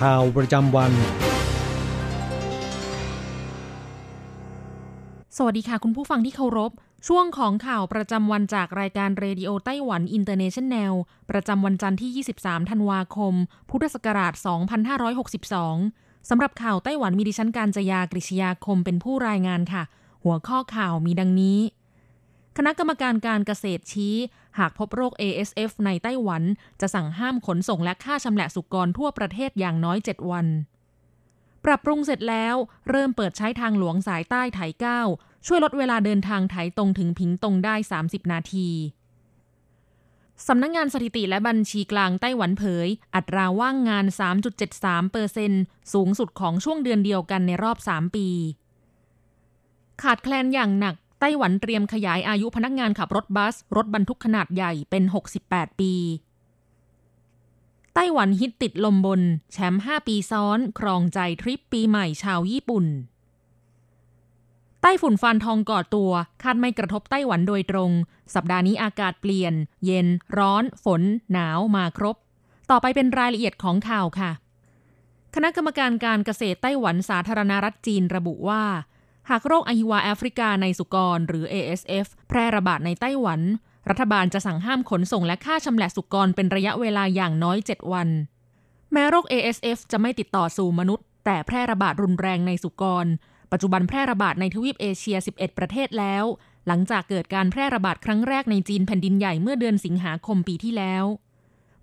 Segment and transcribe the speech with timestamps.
[0.00, 0.92] ข่าวประจำวัน
[5.36, 6.72] สวัสดีค่ะคุณผู้ฟังที่เคารพ
[7.08, 10.94] ช่วงของข่าวประจำวันจากรายการ Radio Taiwan International
[11.30, 13.34] ประจำวันจันทร์ที่ 23 ธันวาคม
[13.70, 14.32] พุทธศักราช
[15.30, 19.82] 2562 สำหรับข่าวไต้หวันมีดิฉันการจยากริชยาคมเป็นผู้รายงานค่ะ
[20.24, 21.58] หัวข้อข่าวมีดังนี้
[22.56, 24.14] คณะกรรมการการเกษตรชี้
[24.58, 26.42] หากพบโรค ASF ในไต้หวัน
[26.80, 30.46] จะสั่งห้ามขนส่งและค่าชำแหละสุกรทั่วประเทศอย่างน้อย 7 วัน
[31.64, 32.54] ปรับปรุงเสร็จแล้ว
[32.88, 35.00] เริ่มเปิดใช้ทางหลวงสายใต้ไถเก้า
[35.46, 38.68] ช่วยลดเวลาเดินทางไถตรงถึงพิงตรงได้ 30 นาที
[40.46, 44.04] สำนักงงานสถิติและบัญชีกลางไต้หวันเผย อัตราว่างงาน
[44.58, 45.52] 3.73เปอร์เซน
[45.92, 48.28] สูงสุดของช่วงเดือนเดียวกันในรอบ 3 ปี
[50.02, 55.02] ขาดแคลนอย่างหนัก ไต้หวันเตรียมขยายอายุพนักงานขับรถบัส รถบรรทุกขนาดใหญ่เป็น
[55.42, 55.92] 68 ปี
[57.94, 59.20] ไต้หวันฮิตติดลมบน
[59.52, 62.86] แชมป์ 5 ปีซ้อน ครองใจทริปปีใหม่ชาวญี่ปุ่น
[64.82, 67.90] ไต้ฝุ่นฟานทองก่อตัว คาดไม่กระทบไต้หวันโดยตรง
[68.34, 70.06] สัปดาห์นี้อากาศเปลี่ยน เย็น
[70.38, 72.16] ร้อน ฝน หนาวมาครบ
[72.70, 74.30] ต่อไปเป็นรายละเอียดของข่าวค่ะ
[75.34, 78.62] คณะกรรมการการเกษตรไต้หวันสาธารณรัฐจีนระบุว่า
[79.30, 83.40] หากโรคอหิวาแอฟริกาในสุกรหรือ ASF แพร่ระบาดในไต้หวัน
[83.88, 88.08] รัฐบาลจะสั่งห้ามขนส่งและค่าชำแหละสุกรเป็นระยะเวลาอย่างน้อย 7 วัน
[88.92, 93.06] แม้โรค ASF จะไม่ติดต่อสู่มนุษย์ แต่แพร่ระบาดรุนแรงในสุกร
[93.52, 96.24] ปัจจุบันแพร่ระบาดในทวีปเอเชีย 11 ประเทศแล้ว
[96.66, 101.04] หลังจากเกิดการแพร่ระบาดครั้งแรกในจีนแผ่นดินใหญ่เมื่อเดือนสิงหาคมปีที่แล้ว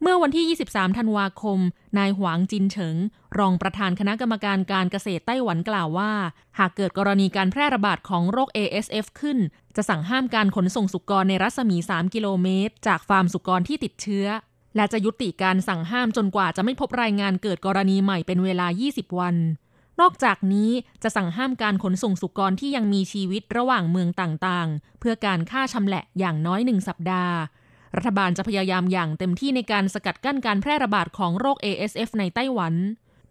[0.05, 1.59] เมื่อวันที่ 23 ธันวาคม
[1.97, 2.95] นายหวางจินเฉิง
[3.37, 6.11] รองประธานคณะกรรมการการเกษตรไต้หวันกล่าวว่า
[6.59, 9.37] หากเกิดกรณีการแพร่ระบาดของโรค ASF ขึ้น
[9.75, 14.27] จะสั่งห้ามการขนส่งสุกรในรัศมี 3 กิโลเมตร จากฟาร์มสุกรที่ติดเชื้อ
[14.75, 19.35] และจะยุติการสั่งห้ามจนกว่าจะไม่พบรายงานเกิดกรณีใหม่เป็นเวลา 20 วัน
[19.99, 20.71] นอกจากนี้
[21.03, 27.35] จะสั่งห้ามการขนส่งสุกรที่ยังมีชีวิตระหว่างเมืองต่างๆ เพื่อการฆ่าชำแหละอย่างน้อยหนึ่งสัปดาห์
[27.95, 32.73] รัฐบาลจะพยายามอย่างเต็มที่ในการสกัดกั้นการแพร่ระบาดของโรค ASF ในไต้หวัน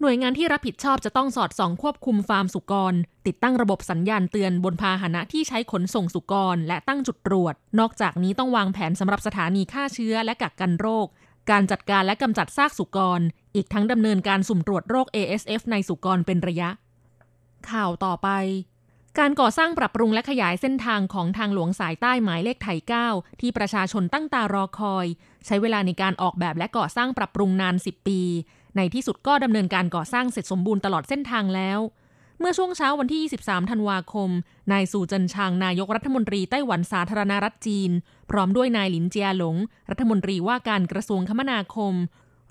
[0.00, 2.94] หน่วยงานที่รับผิดชอบจะต้องสอดส่องควบคุมฟาร์มสุกร
[3.26, 11.06] ติดตั้งระบบสัญญาณเตือนบนพาหนะที่ใช้ขนส่งสุกร และตั้งจุดตรวจ นอกจากนี้ต้องวางแผนสำหรับสถานีฆ่าเชื้อและกักกันโรค
[11.50, 13.20] การจัดการและกำจัดซากสุกร
[13.54, 16.70] อีกทั้งดำเนินการสุ่มตรวจโรค ASF ในสุกรเป็นระยะ
[17.70, 18.28] ข่าวต่อไป
[19.18, 23.08] การก่อสร้างปรับปรุงและขยายเส้นทางของทางหลวงสายใต้หมายเลขไถเก้า
[23.40, 25.06] ที่ประชาชนตั้งตารอคอย
[25.46, 28.20] ใช้เวลาในการออกแบบและก่อสร้างปรับปรุงนาน 10 ปี
[28.76, 31.78] ในที่สุดก็ดำเนินการก่อสร้างเสร็จสมบูรณ์ตลอดเส้นทางแล้ว
[32.38, 34.30] เมื่อช่วงเช้าวันที่ 23 ธันวาคม
[34.72, 37.90] นายสู่เจินชางนายกรัฐมนตรีไต้หวันสาธารณรัฐจีน
[38.30, 39.56] พร้อมด้วยนายหลินเจียหลง
[39.90, 41.94] รัฐมนตรีว่าการกระทรวงคมนาคม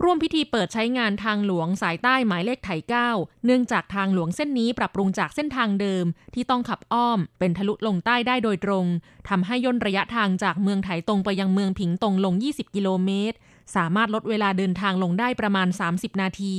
[0.04, 3.10] ร่วมพิธีเปิดใช้งานทางหลวงสายใต้หมายเลขไถเก้า
[3.46, 8.86] เนื่องจากทางหลวงเส้นนี้ปรับปรุงจากเส้นทางเดิมที่ต้องขับอ้อม เป็นทะลุลงใต้ได้โดยตรง
[9.30, 13.36] ทำให้ย่นระยะทางจากเมืองไถตรงไปยังเมืองผิงตรงลง 20 กิโลเมตร
[13.76, 16.58] สามารถลดเวลาเดินทางลงได้ประมาณ 30 นาที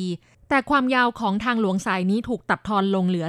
[0.49, 3.27] แต่ความยาวของทางหลวงสายนี้ถูกตัดทอนลงเหลือ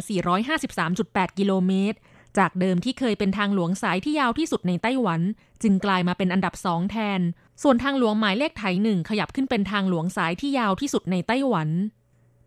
[0.68, 1.98] 453.8 กิโลเมตร
[2.38, 5.22] จากเดิมที่เคยเป็นทางหลวงสายที่ยาวที่สุดในไต้หวัน
[5.62, 7.20] จึงกลายมาเป็นอันดับสองแทน
[7.64, 11.70] ส่วนทางหลวงหมายเลขไถหนึ่งขยับขึ้นเป็นทางหลวงสายที่ยาวที่สุดในไต้หวัน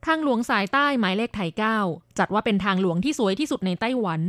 [0.06, 1.78] ทางหลวงสายใต้หมายเลขไถเก้า
[2.18, 4.20] จัดว่าเป็นทางหลวงที่สวยที่สุดในไต้หวัน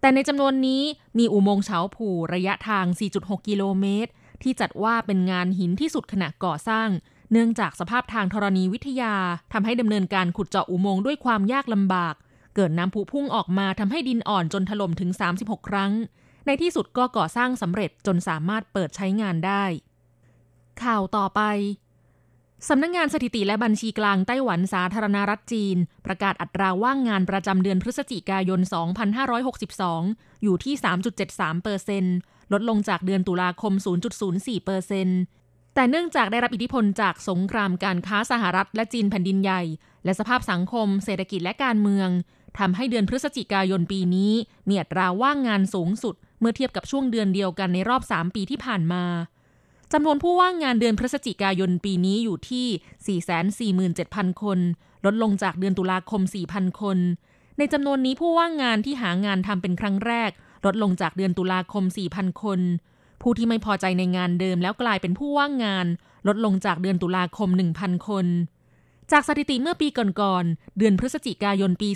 [0.00, 0.82] แต่ในจำนวนนี้
[1.18, 2.84] มีอุโมงค์เฉาผู่ระยะทาง
[3.16, 4.10] 4.6 กิโลเมตร
[4.42, 6.88] ที่จัดว่าเป็นงานหินที่สุดขณะก่อสร้าง
[7.32, 9.14] เนื่องจากสภาพทางธรณีวิทยา
[9.52, 12.14] ทำให้ดำเนินการขุดเจาะอุโมงค์ด้วยความยากลำบาก
[12.54, 15.10] เกิดน้ำพุพุ่งออกมาทำให้ดินอ่อนจนถล่มถึง
[15.40, 15.92] 36 ครั้ง
[16.46, 19.64] ในที่สุดก็ก่อสร้างสำเร็จจนสามารถเปิดใช้งานได้
[20.84, 21.42] ข่าวต่อไป
[22.68, 25.76] สำนักงงานสถิติและบัญชีกลางไต้หวันสาธารณรัฐจีน
[26.06, 28.60] ประกาศอัตราว่างงานประจำเดือนพฤศจิกายน
[29.56, 30.74] 2562 อยู่ที่
[31.18, 32.04] 3.73เปอร์เซ็น
[32.52, 33.72] ลดลงจากเดือนตุลาคม
[34.20, 35.08] 0.04เปอร์เซ็น
[35.74, 39.62] แต่เนื่องจากได้รับอิทธิพลจากสงครามการค้าสหรัฐและจีนแผ่นดินใหญ่
[40.04, 42.08] และสภาพสังคม เศรษฐกิจและการเมือง
[42.58, 44.32] ทำให้เดือนพฤศจิกายนปีนี้
[44.68, 49.04] มีอัตราว่างงานสูงสุด เมื่อเทียบกับช่วงเดือนเดียวกันในรอบ 3 ปีที่ผ่านมา
[49.92, 53.20] จำนวนผู้ว่างงานเดือนพฤศจิกายนปีนี้อยู่ที่
[54.02, 54.58] 447,000 คน
[55.04, 56.98] ลดลงจากเดือนตุลาคม 4,000 คน
[57.58, 60.30] ในจำนวนนี้ผู้ว่างงานที่หางานทำเป็นครั้งแรก
[60.66, 61.84] ลดลงจากเดือนตุลาคม
[62.14, 62.60] 4,000 คน
[63.22, 65.86] ผู้ที่ไม่พอใจในงานเดิมแล้วกลายเป็นผู้ว่างงาน
[66.28, 67.48] ลดลงจากเดือนตุลาคม
[67.78, 68.26] 1,000 คน
[69.12, 71.90] จากสถิติเมื่อปีก่อนๆ เดือนพฤศจิกายนปี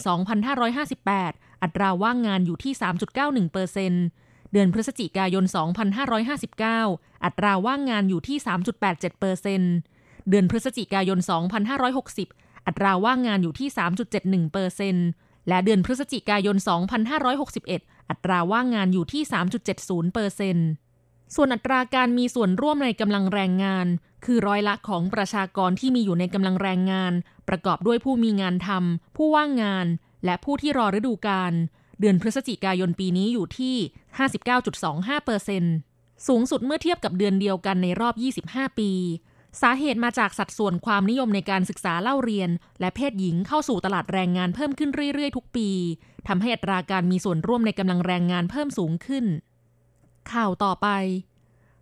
[0.78, 2.72] 2558 อัตราว่างงานอยู่ที่
[3.12, 4.04] 3.91%เปอร์เซ็นต์
[4.52, 5.44] เดือนพฤศจิกายน
[6.14, 8.38] 2559 อัตราว่างงานอยู่ที่
[8.78, 9.62] 3.87เปอร์เซน
[10.28, 11.18] เดือนพฤศจิกายน
[11.92, 13.68] 2560 อัตราว่างงานอยู่ที่
[14.10, 14.96] 3.71เปอร์เซน
[15.48, 16.56] และเดือนพฤศจิกายน
[17.32, 19.22] 2561 อัตราว่างงานอยู่ที่
[19.68, 20.56] 3.70เปอร์เซน
[21.34, 23.86] ส่วนอัตราการมีส่วนร่วมในกำลังแรงงาน
[24.24, 27.12] คือร้อยละของประชากรที่มีอยู่ในกำลังแรงงาน
[27.48, 29.86] ประกอบด้วยผู้มีงานทำผู้ว่างงาน
[30.24, 31.52] และผู้ที่รอฤดูกาล
[32.00, 33.76] เดือนพฤศจิกายนปีนี้อยู่ที่
[34.18, 35.64] 59.25เปอร์เซ็น
[36.26, 38.14] สูงสุดเมื่อเทียบกับเดือนเดียวกันในรอบ
[38.46, 38.90] 25 ปี
[39.62, 45.68] สาเหตุมาจากสัดส่วนความนิยมในการศึกษาเล่าเรียน และเพศหญิงเข้าสู่ตลาดแรงงานเพิ่มขึ้นเรื่อยๆ ทุกปี
[46.28, 49.24] ทำให้อัตราการมีส่วนร่วมในกำลังแรงงานเพิ่มสูงขึ้น
[50.32, 50.88] ข่าวต่อไป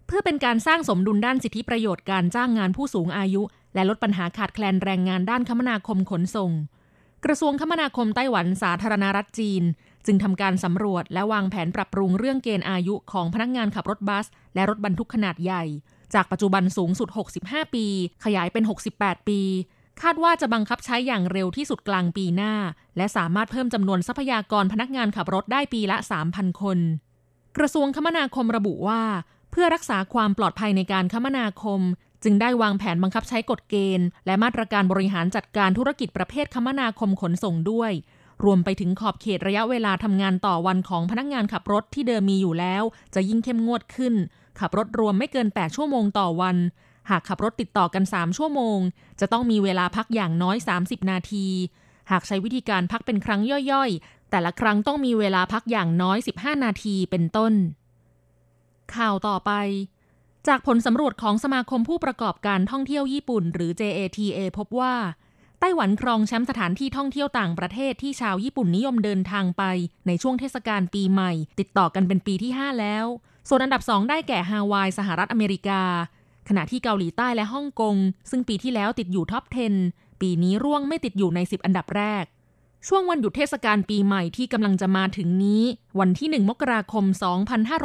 [0.06, 3.42] เพื่อเป็นการสร้างสมดุลด้านสิทธิประโยชน์การจ้างงานผู้สูงอายุ
[3.74, 6.52] และลดปัญหาขาดแคลนแรงงานด้านคมนาคมขนส่ง
[7.24, 9.62] กระทรวงคมนาคมไต้หวันสาธารณรัฐจีน
[10.06, 15.64] จึงทำการสำรวจและวางแผนปรับปรุงเรื่องเกณฑ์อายุของพนักงานขับรถบัส และรถบรรทุกขนาดใหญ่
[16.14, 17.08] จากปัจจุบันสูงสุด
[17.42, 17.86] 65 ปี
[18.24, 18.64] ขยายเป็น
[18.96, 19.40] 68 ปี
[20.02, 22.54] คาดว่าจะบังคับใช้อย่างเร็วที่สุดกลางปีหน้า
[22.96, 25.96] และสามารถเพิ่มจำนวนทรัพยากรพนักงานขับรถได้ปีละ
[26.28, 26.78] 3,000 คน
[27.56, 29.02] กระทรวงคมนาคมระบุว่า
[29.50, 31.80] เพื่อรักษาความปลอดภัยในการคมนาคม
[32.24, 37.92] จึงได้วางแผนบังคับใช้กฎเกณฑ์ และมาตรการบริหารจัดการธุรกิจประเภทคมนาคมขนส่งด้วย
[38.44, 42.82] รวมไปถึงขอบเขตระยะเวลาทำงานต่อวันของพนักงานขับรถที่เดิมมีอยู่แล้ว
[43.14, 44.14] จะยิ่งเข้มงวดขึ้น
[44.60, 46.56] ขับรถรวมไม่เกิน 8 ชั่วโมงต่อวัน
[47.10, 48.78] หากขับรถติดต่อกัน 3 ชั่วโมง
[49.20, 51.46] จะต้องมีเวลาพักอย่างน้อย 30 นาที
[52.10, 53.40] หากใช้วิธีการพักเป็นครั้ง
[53.72, 57.52] ย่อยๆ แต่ละครั้งต้องมีเวลาพักอย่างน้อย 15 นาทีเป็นต้น
[58.94, 59.52] ข่าวต่อไป
[60.48, 64.94] จากผลสำรวจของสมาคมผู้ประกอบการท่องเที่ยวญี่ปุ่น หรือ JATA พบว่า
[65.60, 69.62] ไต้หวันครองแชมป์สถานที่ท่องเที่ยวต่างประเทศที่ชาวญี่ปุ่นนิยมเดินทางไป
[70.06, 73.04] ในช่วงเทศกาลปีใหม่ ติดต่อกันเป็นปีที่ 5 แล้ว
[73.48, 75.82] ส่วนอันดับ 2 ได้แก่ฮาวายสหรัฐอเมริกา
[76.48, 77.96] ขณะที่เกาหลีใต้และฮ่องกง
[78.30, 79.44] ซึ่งปีที่แล้วติดอยู่ท็อป
[79.82, 82.24] 10 ปีนี้ร่วงไม่ติดอยู่ใน 10 อันดับแรก
[82.88, 85.62] ช่วงวันหยุดเทศกาลปีใหม่ที่กำลังจะมาถึงนี้
[86.00, 87.04] วันที่ 1 มกราคม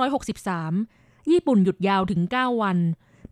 [0.09, 2.77] 2563 ญี่ปุ่นหยุดยาวถึง 9 วัน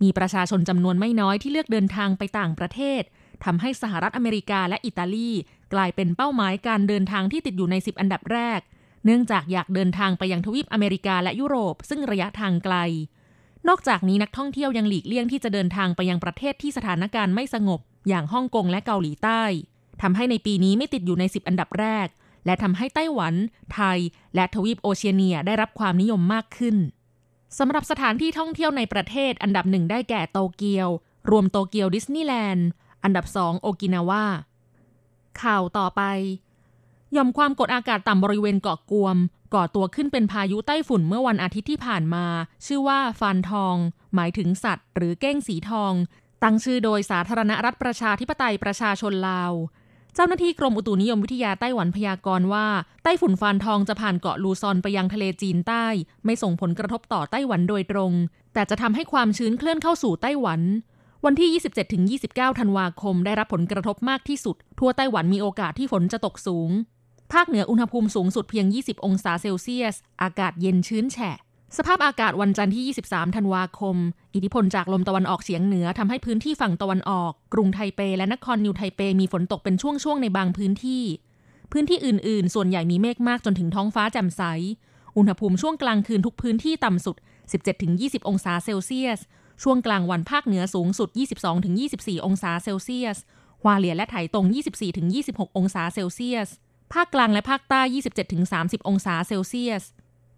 [0.01, 3.01] มีประชาชนจำนวนไม่น้อยที่เลือกเดินทางไปต่างประเทศ
[3.45, 5.31] ทำให้สหรัฐอเมริกาและอิตาลี
[5.73, 8.59] กลายเป็นเป้าหมายการเดินทางที่ติดอยู่ใน 10 อันดับแรก
[9.05, 12.75] เนื่องจากอยากเดินทางไปยังทวีปอเมริกาและยุโรป ซึ่งระยะทางไกล
[13.67, 19.43] นอกจากนี้นักท่องเที่ยวยังหลีกเลี่ยงที่จะเดินทางไปยังประเทศที่สถานการณ์ไม่สงบ อย่างฮ่องกงและเกาหลีใต้
[20.01, 22.07] ทำให้ในปีนี้ไม่ติดอยู่ใน 10 อันดับแรก
[22.45, 23.33] และทำให้ไต้หวัน
[23.73, 23.99] ไทย
[24.35, 26.75] และทวีปโอเชียเนียได้รับความนิยมมากขึ้น
[27.59, 30.89] สำหรับสถานที่ท่องเที่ยวในประเทศอันดับหนึ่งได้แก่โตเกียว
[31.29, 32.67] รวมโตเกียวดิสนีย์แลนด์
[33.03, 34.25] อันดับสองโอกินาวา
[35.41, 36.01] ข่าวต่อไป
[37.15, 39.17] ยอมความกดอากาศต่ำบริเวณเกาะกวม
[39.53, 42.25] ก่อตัวขึ้นเป็นพายุไต้ฝุ่นเมื่อวันอาทิตย์ที่ผ่านมา
[42.65, 43.75] ชื่อว่าฟานทอง
[44.15, 45.93] หมายถึงสัตว์ หรือเก้งสีทอง
[46.43, 49.53] ตั้งชื่อโดยสาธารณรัฐประชาธิปไตยประชาชนลาว
[50.15, 52.67] เจ้าหน้าที่กรมอุตุนิยมวิทยาไต้หวันพยากรณ์ว่า
[53.03, 55.85] ไต้ฝุ่นฟานทองจะผ่านเกาะลูซอนไปยังทะเลจีนใต้
[56.25, 58.11] ไม่ส่งผลกระทบต่อไต้หวันโดยตรง
[58.53, 60.61] แต่จะทำให้ความชื้นเคลื่อนเข้าสู่ไต้หวัน
[61.25, 61.49] วันที่
[62.19, 66.69] 27-29 ธันวาคม ได้รับผลกระทบมากที่สุด ทั่วไต้หวันมีโอกาสที่ฝนจะตกสูง
[67.33, 71.37] ภาคเหนืออุณหภูมิสูงสุดเพียง 20 องศาเซลเซียส อากาศเย็นชื้นแฉะ
[71.77, 73.95] สภาพอากาศวันจันทร์ที่ 23 ธันวาคม
[74.33, 81.03] อิทธิพลจากลมตะวันออกเฉียงเหนือทำให้พื้นที่ฝั่งตะวันออก กรุงไทเป และนครนิวไทเปมีฝนตกเป็นช่วงๆในบางพื้นที่
[81.71, 84.43] พื้นที่อื่น ๆ ส่วนใหญ่มีเมฆมากจนถึงท้องฟ้าแจ่มใส
[85.17, 87.15] อุณหภูมิช่วงกลางคืนทุกพื้นที่ต่ำสุด
[87.71, 89.19] 17-20 องศาเซลเซียส
[89.63, 91.09] ช่วงกลางวันภาคเหนือสูงสุด
[91.67, 93.17] 22-24 องศาเซลเซียส
[93.63, 94.45] ฮวาเลียและไถตรง
[95.01, 96.49] 24-26 องศาเซลเซียส
[96.93, 97.81] ภาคกลางและภาคใต้
[98.35, 99.83] 27-30 องศาเซลเซียส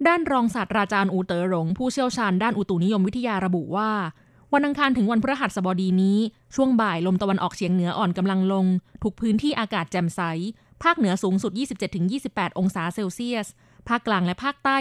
[0.08, 3.92] ด้านรองศาสตราจารย์อูเต๋อหลง ผู้เชี่ยวชาญด้านอุตุนิยมวิทยาระบุว่า
[4.53, 6.20] วันอังคารถึงวันพฤหัสบดีนี้
[6.56, 8.65] ช่วงบ่ายลมตะวันออกเฉียงเหนืออ่อนกำลังลง
[9.03, 10.22] ทุกพื้นที่อากาศแจ่มใส
[10.84, 11.51] ภาคเหนือสูงสุด
[12.06, 13.48] 27-28 องศาเซลเซียส
[13.89, 14.75] ภาคกลางและภาคใต้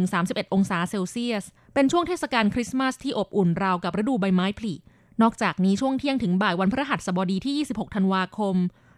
[0.00, 1.44] 30-31 องศาเซลเซียส
[1.74, 4.74] เป็นช่วงเทศกาลคริสต์มาสที่อบอุ่นราวกับฤดูใบไม้ผลิ
[5.22, 8.56] นอกจากนี้ช่วงเที่ยงถึงบ่ายวันพฤหัสบดีที่ 26 ธันวาคม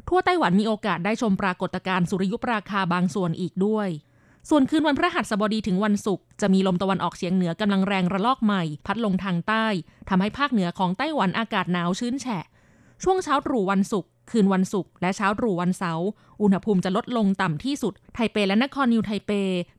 [0.09, 3.89] ทั่วไต้หวันมีโอกาสได้ชมปรากฏการณ์สุริยุปราคาบางส่วนอีกด้วย
[4.51, 9.67] ส่วนคืนวันพฤหัสบดีถึงวันศุกร์จะมีลมตะวันออกเฉียงเหนือกำลังแรงระลอกใหม่ พัดลงทางใต้
[10.09, 12.45] ทำให้ภาคเหนือของไต้หวันอากาศหนาวชื้นแฉะ
[13.03, 16.07] ช่วงเช้าตรู่วันศุกร์ คืนวันศุกร์และเช้าตรู่วันเสาร์
[16.43, 19.31] อุณหภูมิจะลดลงต่ำที่สุด ไทเปและนครนิวไทเป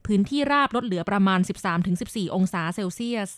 [0.06, 1.40] พื้นที่ราบลดเหลือประมาณ
[1.88, 3.30] 13-14 องศาเซลเซียส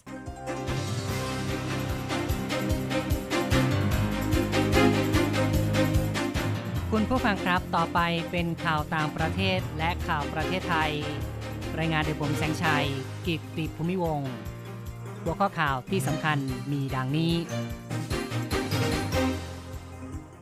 [6.92, 8.00] คุณผู้ฟังครับ ต่อไป
[8.32, 10.92] เป็นข่าวต่างประเทศและข่าวประเทศไทย
[11.80, 12.86] รายงานโดยผมแสงชัย
[13.28, 14.22] กิตติภูมิวง
[15.24, 16.38] หัวข้อข่าวที่สำคัญ
[16.72, 17.34] มีดังนี้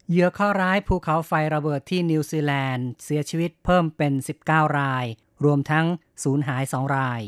[0.09, 4.13] เหยื่อข้อร้ายภูเขาไฟระเบิดที่นิวซีแลนด์ เสียชีวิตเพิ่มเป็น
[4.45, 5.05] 19 ราย
[5.45, 5.85] รวมทั้ง
[6.24, 7.21] สูญหาย 2 ราย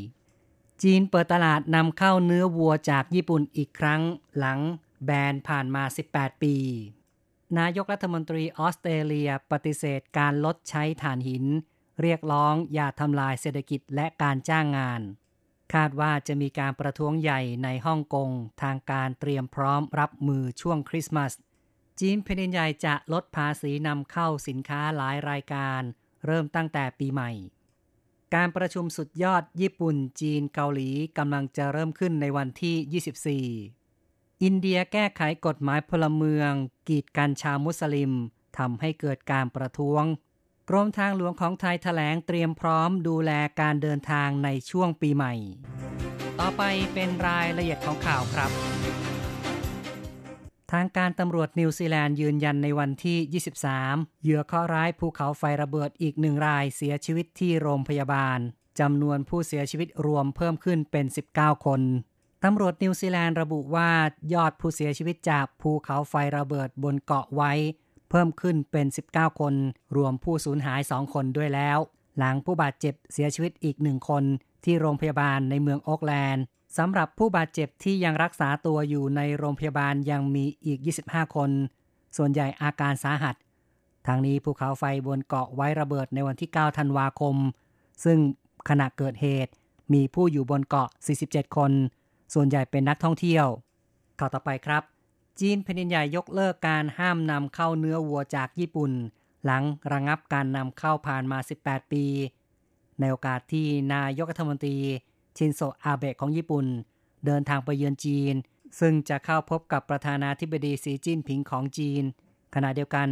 [0.84, 4.01] จีนเปิดตลาดนำเข้าเนื้อวัวจากญี่ปุ่นอีกครั้ง
[4.38, 4.60] หลัง
[5.05, 6.55] แบนผ่านมา 18 ปี
[7.60, 11.46] นายกรัฐมนตรีออสเตรเลียปฏิเสธการลดใช้ถ่านหิน
[12.01, 15.01] เรียกร้องอย่าทำลายเศรษฐกิจและการจ้างงาน
[15.74, 18.29] คาดว่าจะมีการประท้วงใหญ่ในฮ่องกง
[18.62, 21.31] ทางการเตรียมพร้อมรับมือช่วงคริสต์มาส
[22.00, 25.82] จีนแผ่นใหญ่จะลดภาษีนำเข้าสินค้าหลายรายการ
[26.25, 27.32] เริ่มตั้งแต่ปีใหม่
[28.36, 36.51] การประชุมสุดยอดญี่ปุ่น จีนเกาหลีกำลังจะเริ่มขึ้นในวันที่ 24 อินเดียแก้ไขกฎหมายพลเมือง
[36.88, 38.12] กีดกันชาวมุสลิม
[38.58, 40.04] ทำให้เกิดการประท้วง
[40.70, 45.34] กรมทางหลวงของไทยแถลงเตรียมพร้อมดูแลการเดินทางในช่วงปีใหม่
[46.39, 46.63] ต่อไป
[46.94, 48.51] เป็นรายละเอียดของข่าวครับ
[50.71, 53.43] ทางการตำรวจนิวซีแลนด์ยืนยันในวันที่
[53.74, 58.39] 23 เหยื่อเคราะห์ร้ายภูเขาไฟระเบิดอีกหนึ่งรายเสียชีวิตที่โรงพยาบาล
[58.79, 61.05] จำนวนผู้เสียชีวิตรวมเพิ่มขึ้นเป็น
[61.36, 61.81] 19 คน
[62.43, 63.89] ตำรวจนิวซีแลนด์ระบุว่า
[64.33, 67.51] ยอดผู้เสียชีวิตจากภูเขาไฟระเบิดบนเกาะไว้
[68.09, 69.53] เพิ่มขึ้นเป็น 19 คน
[69.95, 71.77] รวมผู้สูญหาย 2 คนด้วยแล้ว
[72.17, 74.24] หลังผู้บาดเจ็บเสียชีวิตอีกหนึ่งคน
[74.63, 76.43] ที่โรงพยาบาลในเมืองโอ๊กแลนด์
[76.77, 81.50] สำหรับผู้บาดเจ็บที่ยังรักษาตัวอยู่ในโรงพยาบาลยังมีอีก 25 คน
[82.17, 83.36] ส่วนใหญ่อาการสาหัส
[84.07, 87.36] ทางนี้ภูเขาไฟบนเกาะไว้ระเบิดในวันที่ 9 ธันวาคม
[88.03, 88.17] ซึ่ง
[88.69, 89.51] ขณะเกิดเหตุ
[89.93, 90.89] มีผู้อยู่บนเกาะ
[91.22, 91.72] 47 คน
[92.34, 93.46] ส่วนใหญ่เป็นนักท่องเที่ยว
[94.19, 94.84] ข่าวต่อไปครับ
[95.39, 98.91] จีนแผ่นใหญ่ยกเลิกการห้ามนำเข้าเนื้อวัวจากญี่ปุ่น
[99.46, 102.05] หลังระงับการนำเข้าผ่านมา 18 ปี
[103.00, 104.77] ในโอกาสที่นายกรัฐมนตรี
[105.38, 106.65] ชินโซอาเบะของญี่ปุ่น
[107.25, 108.36] เดินทางไปเยือนจีน
[108.79, 112.03] ซึ่งจะเข้าพบกับประธานาธิบดีสีจิ้นผิงของจีน
[112.56, 113.08] ขณะเดียวกัน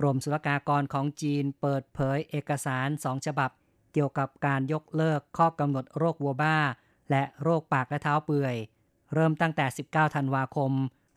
[0.00, 3.50] กรมศุลกากรของจีนเปิดเผยเอกสารสองฉบับ
[3.92, 6.58] เกี่ยวกับการยกเลิกข้อกำหนดโรควัวบ้า
[7.10, 8.56] และโรคปากและเท้าเปื่อย
[9.14, 10.72] เริ่มตั้งแต่ 19 ธันวาคม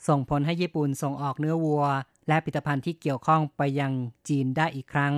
[0.08, 1.86] ส่งผลให้ญี่ปุ่นส่งออกเนื้อวัว
[2.28, 3.94] และผลิตภัณฑ์ที่เกี่ยวข้องไปยัง
[4.30, 5.14] จีนได้อีกครั้ง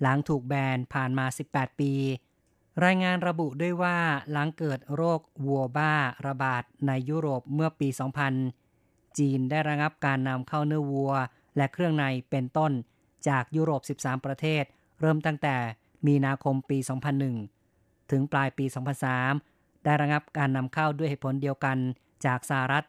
[0.00, 1.92] หลังถูกแบนผ่านมา 18 ปี
[2.84, 3.98] รายงานระบุด้วยว่า
[4.30, 5.94] หลังเกิดโรควัวบ้า
[6.26, 7.88] ระบาดในยุโรปเมื่อปี
[8.52, 11.12] 2000 จีนได้ระงับการนำเข้าเนื้อวัว
[11.56, 12.72] และเครื่องในเป็นต้น
[13.28, 14.64] จากยุโรป 13 ประเทศ
[15.00, 15.56] เริ่มตั้งแต่
[16.06, 16.78] มีนาคมปี
[17.44, 18.64] 2001 ถึงปลายปี
[19.24, 21.76] 2003 ได้ระงับการนำเข้าด้วยเหตุผลเดียวกัน
[22.26, 22.84] จากสหรัฐ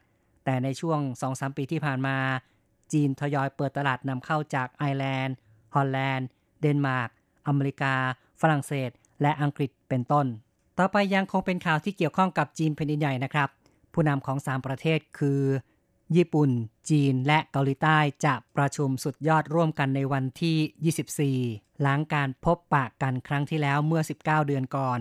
[0.45, 2.17] แต่ในช่วง 2-3 ปีที่ผ่านมา
[2.93, 5.35] จีนทยอยเปิดตลาดนำเข้าจากไอร์แลนด์
[5.75, 6.27] ฮอลแลนด์
[6.61, 7.09] เดนมาร์ก
[7.47, 7.93] อเมริกา
[8.41, 8.91] ฝรั่งเศส
[9.21, 10.25] และอังกฤษเป็นต้น
[10.77, 13.49] ต่อไปยังคงเป็นข่าวที่เกี่ยวข้องกับจีนแผ่นดินใหญ่นะครับ
[13.93, 15.41] ผู้นำของ 3 ประเทศคือ
[16.15, 16.49] ญี่ปุ่น
[16.89, 24.99] จีน และเกาหลีใต้จะประชุมสุดยอดร่วมกันในวันที่ 24 หลังการพบปะกันครั้งที่แล้วเมื่อ 19 เดือนก่อน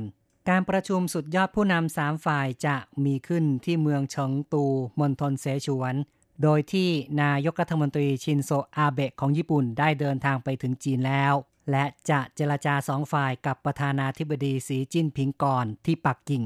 [0.48, 4.64] การประชุมสุดยอดผู้นำสามฝ่ายจะมีขึ้นที่เมืองเฉิงตู
[5.00, 5.94] มณฑลเสฉวน
[6.42, 6.88] โดยที่
[7.22, 11.34] นายกรัฐมนตรีชินโซอาเบะของญี่ปุ่นได้เดินทางไปถึงจีนแล้ว
[11.70, 16.44] และจะเจรจาสองฝ่ายกับประธานาธิบดีสีจิ้นผิงก่อนที่ปักกิ่ง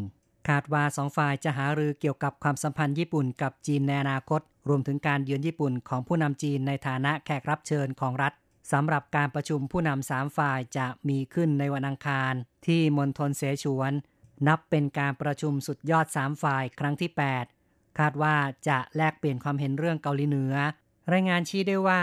[0.48, 8.32] คาดว่าสองฝ่ายจะหารือเกี่ยวกับความสัมพันธ์ญี่ปุ่นกับจีนในอนาคต รวมถึงการเยือนญี่ปุ่นของผู้นำจีนในฐานะแขกรับเชิญของรัฐ
[8.72, 12.32] สำหรับการประชุมผู้นำสามฝ่ายจะมีขึ้นในวันอังคาร
[12.66, 13.92] ที่มณฑลเสฉวน
[14.48, 17.10] นับเป็นการประชุมสุดยอดสามฝ่ายครั้งที่
[17.54, 18.36] 8 คาดว่า
[18.68, 20.54] จะแลกเปลี่ยนความเห็นเรื่องเกาหลีเหนือ
[21.12, 22.02] รายงานชี้ได้ว่า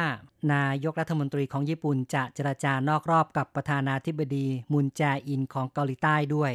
[0.54, 6.52] นายกรัฐมนตรีของญี่ปุ่นจะเจรจานอกรอบกับประธานาธิบดีมุนแจอินของเกาหลีใต้ด้วย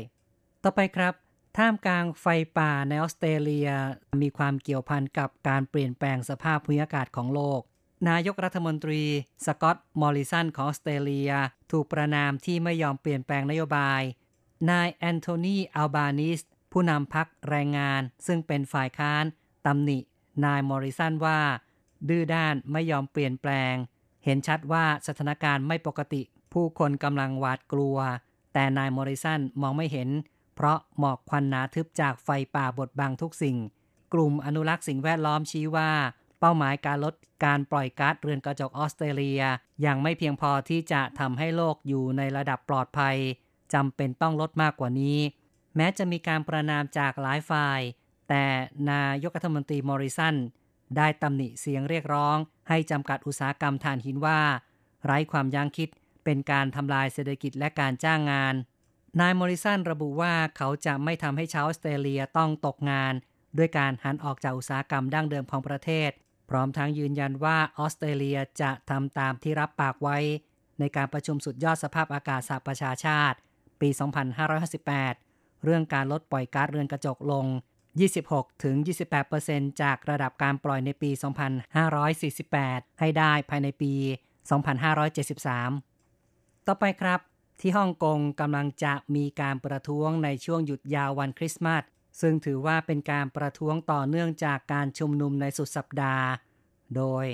[0.62, 1.14] ต่อไปครับ
[1.56, 2.26] ท่ามกลางไฟ
[2.58, 3.70] ป่าในออสเตรเลีย
[4.22, 7.60] มีความเกี่ยวพันกับการเปลี่ยนแปลงสภาพภูมิอากาศของโลก
[8.08, 9.02] นายกรัฐมนตรี
[9.46, 11.32] สกอตต์มอริสันของออสเตรเลีย
[11.72, 14.02] ถูกประณามที่ไม่ยอมเปลี่ยนแปลงนโยบาย
[14.70, 16.40] นายแอนโทนีอัลบานิส
[16.72, 19.24] ผู้นำพรรคแรงงาน ซึ่งเป็นฝ่ายค้าน
[19.66, 19.98] ตำหนิ
[20.44, 21.40] นายมอริสันว่า
[22.08, 23.74] ดื้อด้านไม่ยอมเปลี่ยนแปลง
[24.24, 27.96] เห็นชัดว่าสถานการณ์ไม่ปกติ ผู้คนกำลังหวาดกลัว
[28.54, 30.08] แต่นายมอริสันมองไม่เห็น
[30.54, 33.56] เพราะหมอกควันหนาทึบจากไฟป่าบดบังทุกสิ่ง
[34.12, 35.90] กลุ่มอนุรักษ์สิ่งแวดล้อมชี้ว่า
[36.40, 39.42] เป้าหมายการลดการปล่อยก๊าซเรือนกระจกออสเตรเลีย
[39.86, 43.16] ยังไม่เพียงพอที่จะทำให้โลกอยู่ในระดับปลอดภัย
[43.74, 45.18] จำเป็นต้องลดมากกว่านี้
[45.76, 47.80] แม้จะมีการประนามจากหลายฝ่าย
[48.28, 48.44] แต่
[48.90, 50.34] นายกรัฐมนตรีมอริสัน
[50.96, 52.36] ได้ตำหนิเสียงเรียกร้อง
[52.68, 54.40] ให้จำกัดอุตสาหกรรมถ่านหินว่า
[55.04, 55.88] ไร้ความยั้งคิด
[56.24, 58.54] เป็นการทำลายเศรษฐกิจและการจ้างงาน
[59.20, 63.14] นายมอริสันระบุว่าเขาจะไม่ทำให้ชาวออสเตรเลียต้องตกงาน
[63.58, 66.10] ด้วยการหันออกจากอุตสาหกรรมดั้งเดิมของประเทศ
[66.50, 70.18] พร้อมทั้งยืนยันว่าออสเตรเลียจะทำตามที่รับปากไว้
[70.78, 73.36] ในการประชุมสุดยอดสภาพอากาศสหประชาชาติ
[73.80, 77.46] ปี 2558 เรื่องการลดปล่อยก๊าซเรือนกระจกลง
[78.00, 81.10] 26-28%จากระดับการปล่อยในปี
[82.04, 83.92] 2548 ให้ได้ภายในปี
[85.30, 87.20] 2573 ต่อไปครับ
[87.60, 91.82] ที่ฮ่องกงกำลังจะมีการประท้วงในช่วงหยุดยาววันคริสต์มาส
[92.20, 96.26] ซึ่งถือว่าเป็นการประท้วงต่อเนื่องจากการชุมนุมในสุดสัปดาห์
[96.96, 97.24] โดย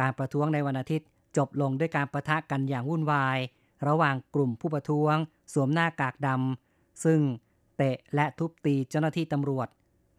[0.00, 3.38] การประท้วงในวันอาทิตย์จบลงด้วยการประทะกันอย่างวุ่นวาย
[3.86, 5.14] ระหว่างกลุ่มผู้ประท้วง
[5.52, 7.20] สวมหน้ากากดำซึ่ง
[7.76, 9.68] เตะและทุบตีเจ้าหน้าที่ตำรวจ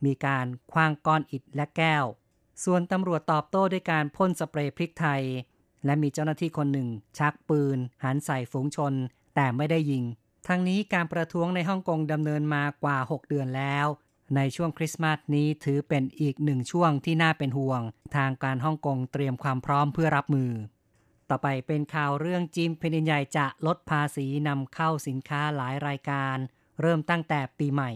[0.06, 2.06] มีการคว้างก้อนอิฐและแก้ว
[2.64, 5.24] ส่วนตำรวจตอบโต้ด้วยการพ่นสเปรย์พริกไทย
[5.86, 6.88] และมีเจ้าหน้าที่คนหนึ่ง
[7.18, 8.94] ชักปืน หันใส่ฝูงชน
[9.36, 10.04] แต่ไม่ได้ยิง
[10.48, 13.88] ทั้งนี้การประท้วงในฮ่องกงดำเนินมากว่า 6 เดือนแล้ว
[14.36, 17.82] ในช่วงคริสต์มาสนี้ถือเป็นอีกหนึ่งช่วงที่น่าเป็นห่วง
[18.16, 20.52] ทางการฮ่องกงเตรียมความพร้อมเพื่อรับมือ
[21.30, 26.38] ต่อไปเป็นข่าวเรื่องจีนแผ่นดินใหญ่จะลดภาษีนำเข้าสินค้าหลายรายการ
[26.82, 27.92] เริ่มตั้งแต่ปีใหม่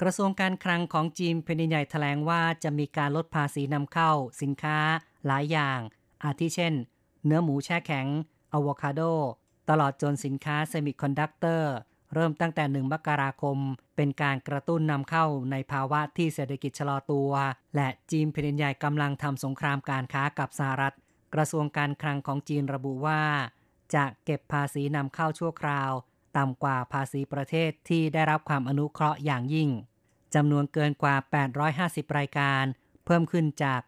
[0.00, 4.10] กระทรวงการคลังของจีนแผ่นใหญ่แถลงว่าจะมีการลดภาษีนำเข้า
[4.42, 4.78] สินค้า
[5.26, 5.78] หลายอย่าง
[6.24, 6.74] อาทิเช่น
[7.24, 8.06] เนื้อหมูแช่แข็ง
[8.52, 9.02] อะโวคาโด
[9.70, 11.72] ตลอดจนสินค้าเซมิคอนดักเตอร์
[12.14, 13.58] เริ่มตั้งแต่หนึ่งมกราคม
[13.96, 17.32] เป็นการกระตุ้นนำเข้าในภาวะที่เศรษฐกิจชะลอตัว
[17.76, 20.94] และจีนแผ่นใหญ่กำลังทำสงครามการค้ากับสหรัฐ
[21.34, 23.22] กระทรวงการคลังของจีนระบุว่า
[23.94, 25.92] จะเก็บภาษีนำเข้าชั่วคราว
[26.36, 29.70] ต่ำกว่าภาษีประเทศที่ได้รับความอนุเคราะห์อย่างยิ่ง
[30.34, 31.16] จำนวนเกินกว่า
[31.66, 32.64] 850 รายการ
[33.04, 33.80] เพิ่มขึ้นจาก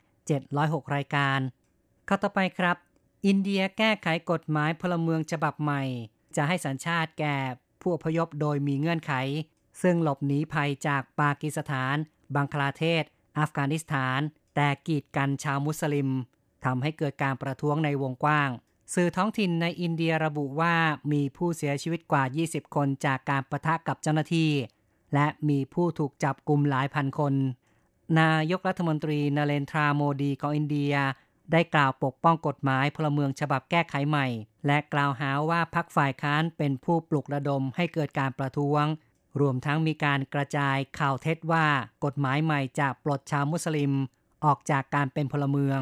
[0.45, 1.41] 706 รายการ
[2.09, 2.77] ข้าต่อไปครับ
[3.27, 5.83] อินเดียแก้ไขกฎหมายพลเมืองฉบับใหม่
[6.37, 7.37] จะให้สัญชาติแก่
[7.81, 9.13] ผู้อพยพโดยมีเงื่อนไข
[9.83, 11.97] ซึ่งหลบหนีภัยจากปากีสถาน
[12.35, 13.05] บังคลาเทศ
[13.39, 14.21] อัฟกานิสถาน
[14.55, 16.09] แต่กีดกันชาวมุสลิม
[16.65, 18.51] ทำให้เกิดการประท้วงในวงกว้าง
[18.95, 20.75] สื่อท้องถิ่นในอินเดียระบุว่า
[21.13, 24.51] มีผู้เสียชีวิตกว่า 20 คนจากการประทะกับเจ้าหน้าที่
[25.15, 27.35] และมีผู้ถูกจับกลุ่มหลายพันคน
[28.21, 30.95] นายกรัฐมนตรีนเรนทราโมดีของอินเดีย
[31.53, 34.27] ได้กล่าวปกป้องกฎหมายพลเมืองฉบับแก้ไขใหม่
[34.67, 38.85] และกล่าวหาว่าพักฝ่ายค้านเป็นผู้ปลุกระดมให้เกิดการประท้วง
[39.41, 41.67] รวมทั้งมีการกระจายข่าวเท็จว่า
[42.05, 43.93] กฎหมายใหม่จะปลดชาวมุสลิม
[44.45, 45.81] ออกจากการเป็นพลเมือง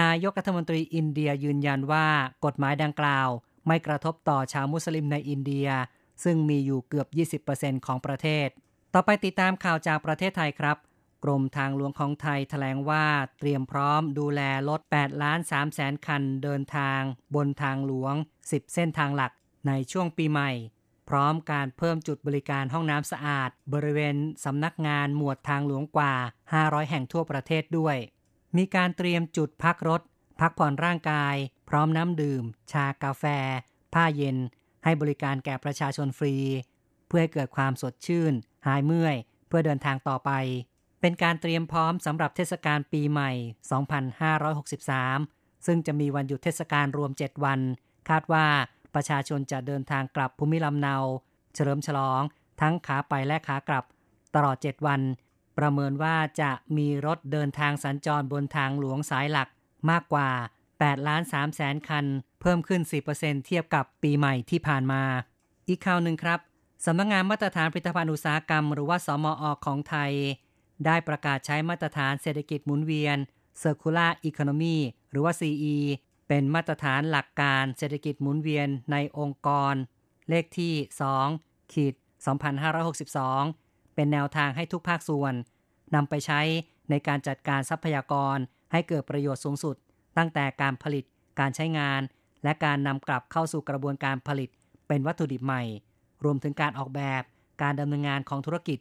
[0.00, 2.06] นายกรัฐมนตรีอินเดียยืนยันว่า
[2.44, 3.28] กฎหมายดังกล่าว
[3.66, 5.68] ไม่กระทบต่อชาวมุสลิมในอินเดีย
[6.24, 7.04] ซึ่งมีอยู่เกือ
[7.40, 8.48] บ 20%ของประเทศ
[8.96, 10.76] ต่อไปติดตามข่าวจากประเทศไทยครับ
[11.24, 13.06] กรมทางหลวงของไทยแถลงว่า
[13.38, 17.00] เตรียมพร้อมดูแลรถ8ล้าน3แสนคันเดินทาง
[17.34, 19.32] บนทางหลวง 10 เส้นทางหลัก
[19.66, 20.50] ในช่วงปีใหม่
[21.08, 26.14] พร้อมการเพิ่มจุดบริการห้องน้ำสะอาด บริเวณสำนักงานหมวดทางหลวงกว่า
[26.52, 27.96] 500 แห่งทั่วประเทศด้วย
[28.56, 30.00] มีการเตรียมจุดพักรถ
[30.40, 31.34] พักผ่อนร่างกาย
[31.68, 33.24] พร้อมน้ำดื่ม ชากาแฟ
[33.94, 34.36] ผ้าเย็น
[34.84, 36.36] ให้บริการแก่ประชาชนฟรี
[37.16, 38.32] พื่อให้เกิดความสดชื่น
[38.66, 39.16] หายเมื่อย
[39.48, 40.30] เพื่อเดินทางต่อไป
[41.00, 43.30] เป็นการเตรียมพร้อมสำหรับเทศกาลปีใหม่
[44.68, 47.60] 2563 ซึ่งจะมีวันหยุดเทศกาลรวม 7 วัน
[48.08, 48.46] คาดว่า
[48.94, 50.96] ประชาชนจะเดินทางกลับภูมิลำเนา
[51.54, 52.22] เฉลิมฉลอง
[52.60, 53.84] ทั้งขาไปและขากลับ
[54.34, 55.00] ตลอด 7 วัน
[55.58, 59.48] ประเมินว่าจะมีรถเดินทางสัญจรบนทางหลวงสายหลัก
[59.90, 60.30] มากกว่า
[60.68, 62.06] 8ล้าน3แสนคัน
[62.40, 62.80] เพิ่มขึ้น
[63.14, 65.02] 4%เทียบกับปีใหม่ที่ผ่านมา
[65.68, 66.40] อีกข่าวหนึ่งครับ
[66.84, 70.12] สำนักงงานมาตรฐานผลิตภัณฑ์อุตสาหกรรม หรือว่าสมออของไทย
[70.86, 73.16] ได้ประกาศใช้มาตรฐานเศรษฐกิจหมุนเวียน
[73.62, 74.76] Circular Economy
[75.10, 75.76] หรือว่า CE
[76.28, 79.74] เป็นมาตรฐานหลักการเศรษฐกิจหมุนเวียนในองค์กร
[80.28, 80.74] เลขที่
[81.24, 81.94] 2ขีด
[82.74, 85.34] 2562 เป็นแนวทางให้ทุกภาคส่วน
[85.94, 86.40] นำไปใช้
[86.90, 88.36] ในการจัดการทรัพยากร
[88.72, 89.76] ให้เกิดประโยชน์สูงสุด
[90.18, 91.04] ตั้งแต่การผลิต
[91.40, 92.00] การใช้งาน
[92.44, 94.50] และการนำกลับเข้าสู่กระบวนการผลิต
[94.88, 95.62] เป็นวัตถุดิบใหม่
[96.24, 97.22] รวมถึงการออกแบบ
[97.62, 98.78] การดำเนินงานของธุรกิจ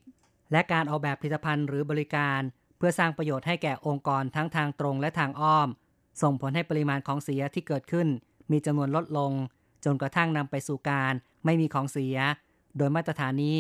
[0.51, 2.39] และการออกแบบผลิตภัณฑ์หรือบริการ
[2.77, 5.67] เพื่อสร้างประโยชน์ให้แก่องค์กรทั้งทางตรงและทางอ้อม
[6.21, 8.07] ส่งผลให้ปริมาณของเสียที่เกิดขึ้น
[8.51, 9.31] มีจำนวนลดลง
[9.85, 11.13] จนกระทั่งนำไปสู่การ
[11.45, 12.17] ไม่มีของเสีย
[12.77, 13.59] โดยมาตรฐานนี้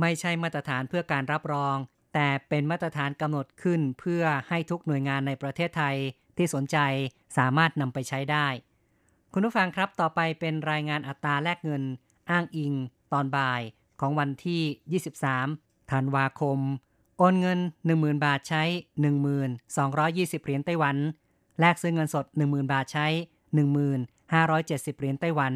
[0.00, 1.76] ไม่ใช่มาตรฐานเพื่อการรับรอง
[2.14, 5.96] แต่เป็นมาตรฐานกำหนดขึ้นเพื่อให้ทุกหน่วยงานในประเทศไทย
[6.36, 6.76] ที่สนใจ
[7.38, 8.46] สามารถนำไปใช้ได้
[9.32, 11.82] คุณผู้ฟังครับต่อไปเป็นรายงานอัตราแลกเงิน
[12.30, 12.72] อ้างอิง
[13.14, 13.62] ตอนบ่าย
[14.00, 15.00] ของวันที่
[15.46, 16.58] 23 ธันวาคม
[17.18, 17.58] โอนเงิน
[17.92, 18.62] 10,000 บาทใช้
[19.32, 20.96] 1220 เหรียญไต้หวัน
[21.60, 23.06] แลกซื้อเงินสด 10,000 บาทใช้
[23.82, 25.52] 1570 เหรียญไต้หวัน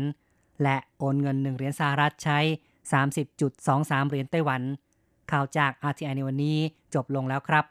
[0.63, 2.39] และโอนเงิน 1 เหรียญสหรัฐใช้
[3.25, 4.63] 30.23 เหรียญไต้หวัน
[5.31, 6.59] ข่าวจาก RTI ในวันนี้
[6.95, 7.65] จบลงแล้วครับ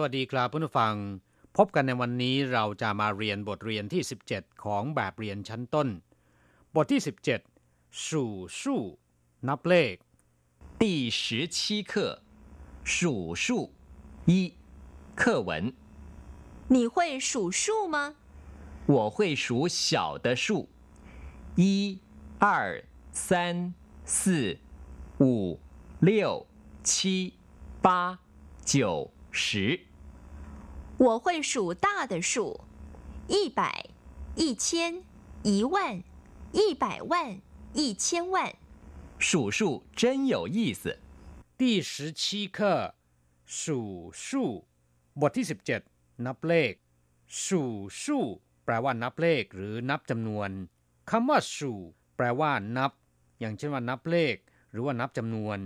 [0.00, 0.94] วัสดีครับผู้ฟัง
[1.56, 5.88] พบกันในวันนี้เราจะมาเรียนบทเรียนที่ 17 ของแบบเรียนชั้นต้น
[6.74, 7.00] บทที่
[7.50, 8.82] 17สู่สู่
[9.48, 9.94] นับเลข
[10.80, 10.84] 第
[11.20, 11.20] 十
[11.56, 11.56] 七
[11.90, 11.92] 课
[12.92, 13.46] 数数
[14.30, 14.32] 一
[15.20, 15.50] 课文
[16.74, 17.96] 你会数数吗
[18.94, 20.68] 我会数小的数
[21.56, 21.98] 一
[22.38, 22.44] 二
[23.12, 23.74] 三
[24.04, 24.58] 四
[25.20, 25.58] 五
[26.00, 26.46] 六
[26.82, 27.34] 七
[27.80, 28.18] 八
[28.64, 29.80] 九十，
[30.98, 32.60] 我会数大的数，
[33.28, 33.86] 一百、
[34.36, 35.02] 一千、
[35.42, 36.02] 一万、
[36.52, 37.40] 一百万、
[37.72, 38.54] 一千万。
[39.18, 40.98] 数数真有意思。
[41.56, 42.94] 第十七课
[43.46, 44.64] 数数
[45.20, 45.80] บทที่สิบเจ็ด
[46.26, 46.72] นับเลข
[47.28, 50.50] 数数แปลว่านับเลขหรือนับจำนวน
[51.10, 51.56] คำว่า数
[52.16, 52.92] แปลว่านับ
[53.40, 54.36] อย่างเช่นว่านับเลข
[54.70, 55.58] หรือว่านับจำนวน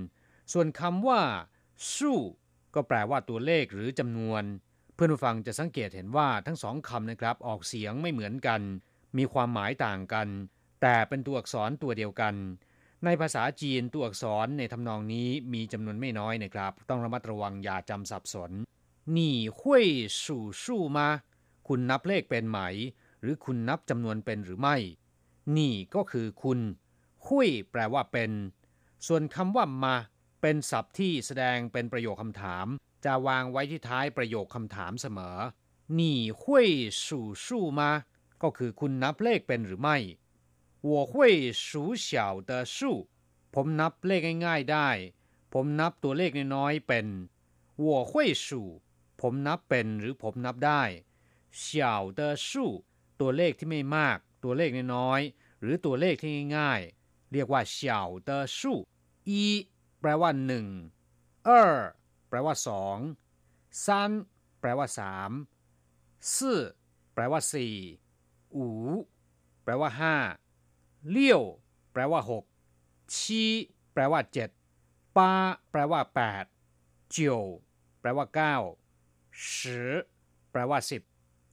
[0.53, 1.21] ส่วนคำว่า
[1.95, 2.19] สู้
[2.75, 4.43] ก็แปลว่าตัวเลขหรือจำนวน
[4.94, 8.62] เพื่อนผู้ฟังจะสังเกตเห็นว่าทั้งสองคำนะครับออกเสียงไม่เหมือนกัน
[9.18, 10.28] มีความหมายต่างกัน
[10.82, 12.36] แต่เป็นตัวอักษรตัวเดียวกัน
[13.06, 18.52] ในภาษาจีนตัวอักษรในทำนองนี้มีจำนวนไม่น้อยนะครับ ต้องระมัดระวังอย่าจำสับสน
[19.18, 19.86] นี่หุย
[20.26, 21.08] สู่สู้มา
[21.68, 22.60] คุณนับเลขเป็นไหม
[23.22, 24.76] หรือคุณนับจำนวนเป็นหรือไม่
[25.58, 26.60] นี่ก็คือคุณ
[27.26, 28.32] หุยแปลว่าเป็น
[29.08, 29.96] ส่วนคำว่ามา
[30.42, 32.68] เป็นศัพท์ที่แสดงเป็นประโยคคำถาม
[33.05, 35.37] จะวางไว้ที่ท้ายประโยคคำถามเสมอ
[35.99, 36.01] 你
[36.41, 36.43] 会
[37.05, 37.47] 数数
[37.79, 37.81] 吗
[38.43, 39.97] ก็คือคุณนับเลขเป็นหรือไม่
[40.91, 41.13] 我会
[41.67, 41.67] 数
[42.07, 42.79] 小的数
[43.55, 44.89] ผมนับเลขง่ายๆได้
[45.53, 47.07] ผมนับตัวเลขน้อยๆเป็น
[47.85, 48.13] 我会
[48.47, 48.49] 数
[49.21, 50.83] ผมนับเป็นหรือผมนับได้
[51.63, 51.65] 小
[52.19, 52.51] 的数
[53.21, 57.79] ตัวเลขที่ไม่มาก ตัวเลขน้อยๆหรือตัวเลขที่ง่ายๆเรียกว่า小
[58.29, 58.59] 的数
[59.29, 59.33] 一
[60.01, 60.67] แปลว่าหนึ่ง
[61.45, 61.77] เออ
[62.34, 62.98] แปลว่าสอง
[63.86, 64.12] ซาน
[64.60, 65.32] แปลว่าสาม
[66.36, 66.56] ซื่
[67.14, 67.76] แปลว่าสี่
[68.56, 68.68] อู
[69.64, 70.16] แปลว่าห้า
[71.10, 71.44] เลี้ยว
[71.92, 72.44] แปลว่าหก
[73.18, 73.44] ชี
[73.94, 74.50] แปลว่าเจ็ด
[75.18, 75.34] ปา
[75.72, 76.46] แปลว่าแปด
[77.10, 77.42] เจีว
[78.00, 78.56] แปลว่าเก้า
[79.56, 79.80] สิ
[80.52, 81.02] แปลว่าสิบ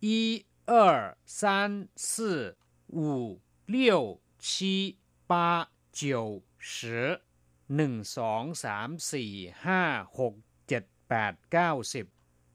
[0.04, 0.18] อี
[0.64, 1.70] เออร์ซาน
[2.10, 4.02] ซื่ห้ยว
[4.48, 4.74] ชี
[5.94, 6.26] เจียว
[6.72, 7.00] สิ
[7.74, 9.32] หนึ่งสองสามสี่
[9.66, 9.82] ห้า
[10.18, 10.34] หก
[11.09, 12.05] เจ็ดแปดเก้าสิบ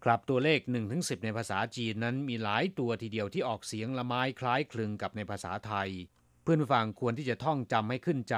[0.05, 5.90] ครับตัวเลข1นถึงสิในภาษาจีนนั้นมีหลายตัวทีเดียวที่ออกเสียงละไม้คล้ายคลึงกับในภาษาไทย
[6.42, 8.37] เพื่อนฟังควรที่จะท่องจำให้ขึ้นใจ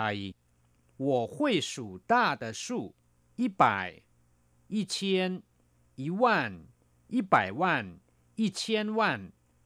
[1.07, 1.35] 我会
[1.73, 1.73] 数
[2.13, 2.13] 大
[2.43, 2.65] 的数
[3.41, 3.63] 一百
[4.75, 4.97] 一千
[6.03, 6.23] 一万
[7.15, 7.63] 一百万
[8.41, 8.61] 一千
[8.99, 9.01] 万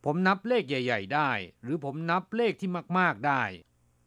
[0.05, 1.31] ผมนับเลขใหญ่ ๆ ได้
[1.63, 3.43] หรือผมนับเลขที่มากๆได้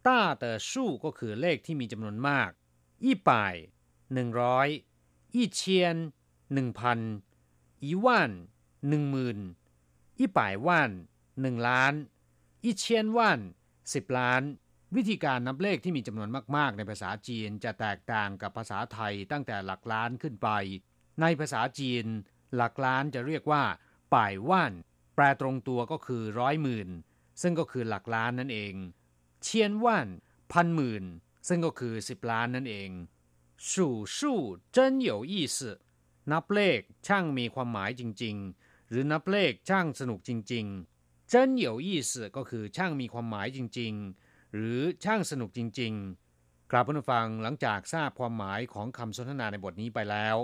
[0.07, 2.49] ต้าแต่สู้ก็คือเลขที่มีจำนวนมาก
[3.05, 3.29] 一百
[4.13, 4.67] หนึ่งร้อย
[5.35, 5.61] 一千
[6.53, 6.99] หนึ่งพัน
[7.85, 8.05] 一万
[8.89, 9.39] หนึ่งหมื่น
[10.19, 10.67] 一百万
[11.41, 11.93] หนึ่งล้าน
[12.65, 12.83] 一千
[13.15, 13.19] 万
[13.93, 14.41] สิบล้าน
[14.95, 20.49] วิธีการนับเลขที่มีจำนวนมากๆ ในภาษาจีนจะแตกต่างกับภาษาไทยตั้งแต่หลักล้านขึ้นไป
[21.21, 22.05] ในภาษาจีน
[22.55, 23.63] หลักล้านจะเรียกว่า
[24.13, 24.73] ป่ายว่าน
[25.15, 26.89] แปลตรงตัวก็คือร้อยหมื่น
[27.41, 28.73] ซึ่งก็คือหลักล้านนั่นเอง
[29.43, 30.07] เชียนว่าน
[30.51, 31.03] พันหมื่น
[31.47, 32.89] ซึ่งก็คือสิบล้านนั่นเอง
[33.69, 33.87] สู
[34.17, 34.39] สู้
[34.75, 35.57] 真有意思
[36.32, 40.66] นับเลขช่างมีความหมายจริง ๆ หรือนับเลขช่างสนุกจริง
[40.98, 43.92] ๆ เจิ้นเหยวยี่สก็คือช่างมีความหมายจริง
[44.24, 50.36] ๆ หรือช่างสนุกจริงๆกราบเพื่อนฟังหลังจากทราบความหมายของคำสนทนาในบทนี้ไปแล้ว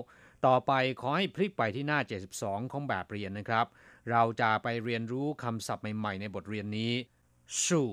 [0.46, 2.00] ต่อไปขอให้พลิกไปที่หน้า
[2.36, 3.66] 72 ของแบบเรียนนะครับ
[4.10, 6.92] เราจะไปเรียนรู้คำศัพท์ใหม่ๆ ในบทเรียนนี้
[7.66, 7.90] สู่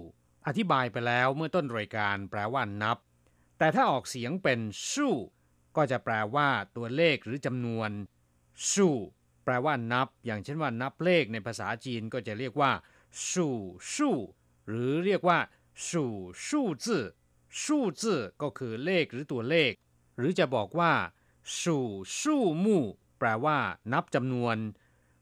[0.48, 2.98] อธิบายไปแล้วเมื่อต้นรายการแปลว่านับ
[3.58, 4.60] แต่ถ้าออกเสียงเป็น
[4.92, 5.16] สู่
[5.78, 7.90] ก็จะแปลว่าตัวเลขหรือจำนวน
[8.74, 8.96] สู่
[9.44, 12.72] แปลว่านับ อย่างเช่นว่านับเลขในภาษาจีนก็จะเรียกว่า
[13.32, 13.58] สู่
[13.96, 14.18] สู่
[14.68, 15.40] หรือเรียกว่า
[15.90, 16.14] สู่
[16.48, 16.88] สู่字
[17.64, 17.84] สู่
[18.42, 19.72] ก็คือเลขหรือตัวเลข
[20.18, 20.94] หรือจะบอกว่า
[21.62, 21.88] สู่
[22.22, 22.84] สู่มู่
[23.20, 23.58] แปลว่า
[23.94, 24.58] นับจำนวน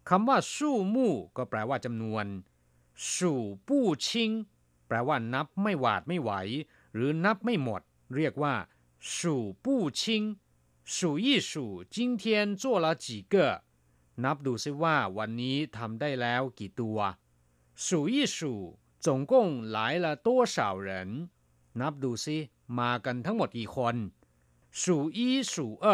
[0.10, 2.26] คำว่าสู่มู่ก็แปลว่าจำนวน
[3.16, 4.32] สู่ปู้ชิง
[4.88, 6.32] แปลว่านับไม่หวาดไม่ไหว
[6.96, 7.82] หรือนับไม่หมด
[8.16, 8.54] เรียกว่า
[9.20, 10.24] สู่ปู้ชิง
[10.85, 13.35] 数一数今天做了几个
[14.25, 16.99] นับดูซิว่าวันนี้ทำได้แล้วกี่ตัว
[17.85, 18.39] 数一数
[19.05, 19.33] 总共
[19.75, 20.57] 来了多少
[20.89, 20.91] 人
[21.81, 22.37] นับดูซิ
[22.79, 23.97] มากันทั้งหมดกี่คน
[24.81, 24.83] 数
[25.17, 25.19] 一
[25.53, 25.55] 数
[25.85, 25.87] 二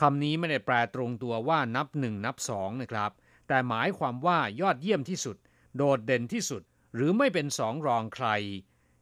[0.00, 3.10] คำนี้ไม่ได้แปลตรงตัวว่านับหนึ่งนับสองนะครับ
[3.48, 5.36] แต่หมายความว่ายอดเยี่ยมที่สุด
[5.76, 6.62] โดดเด่นที่สุด
[6.94, 8.26] หรือไม่เป็นสองรองใคร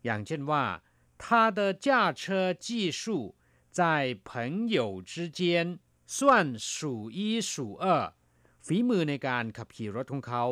[0.05, 0.65] อย่างเช่นว่า
[1.23, 1.25] 他
[1.59, 1.87] 的驾
[2.21, 2.23] 车
[2.67, 2.67] 技
[3.01, 3.03] 术
[3.79, 3.81] 在
[4.31, 5.41] 朋友之间
[6.07, 7.85] 算数一数二
[8.67, 10.45] ฝีมือในการขับขี่รถของเขา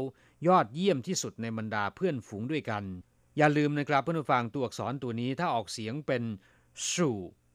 [0.47, 2.85] ยอดเยี่ยมที่สุดในบรรดาเพื่อนฝูงด้วยกัน
[3.37, 6.23] อย่าลืมนะครับเพื่อนผู้ฟังตัวอักษรตัวนี้ถ้าออกเสียงเป็น
[6.93, 7.11] สู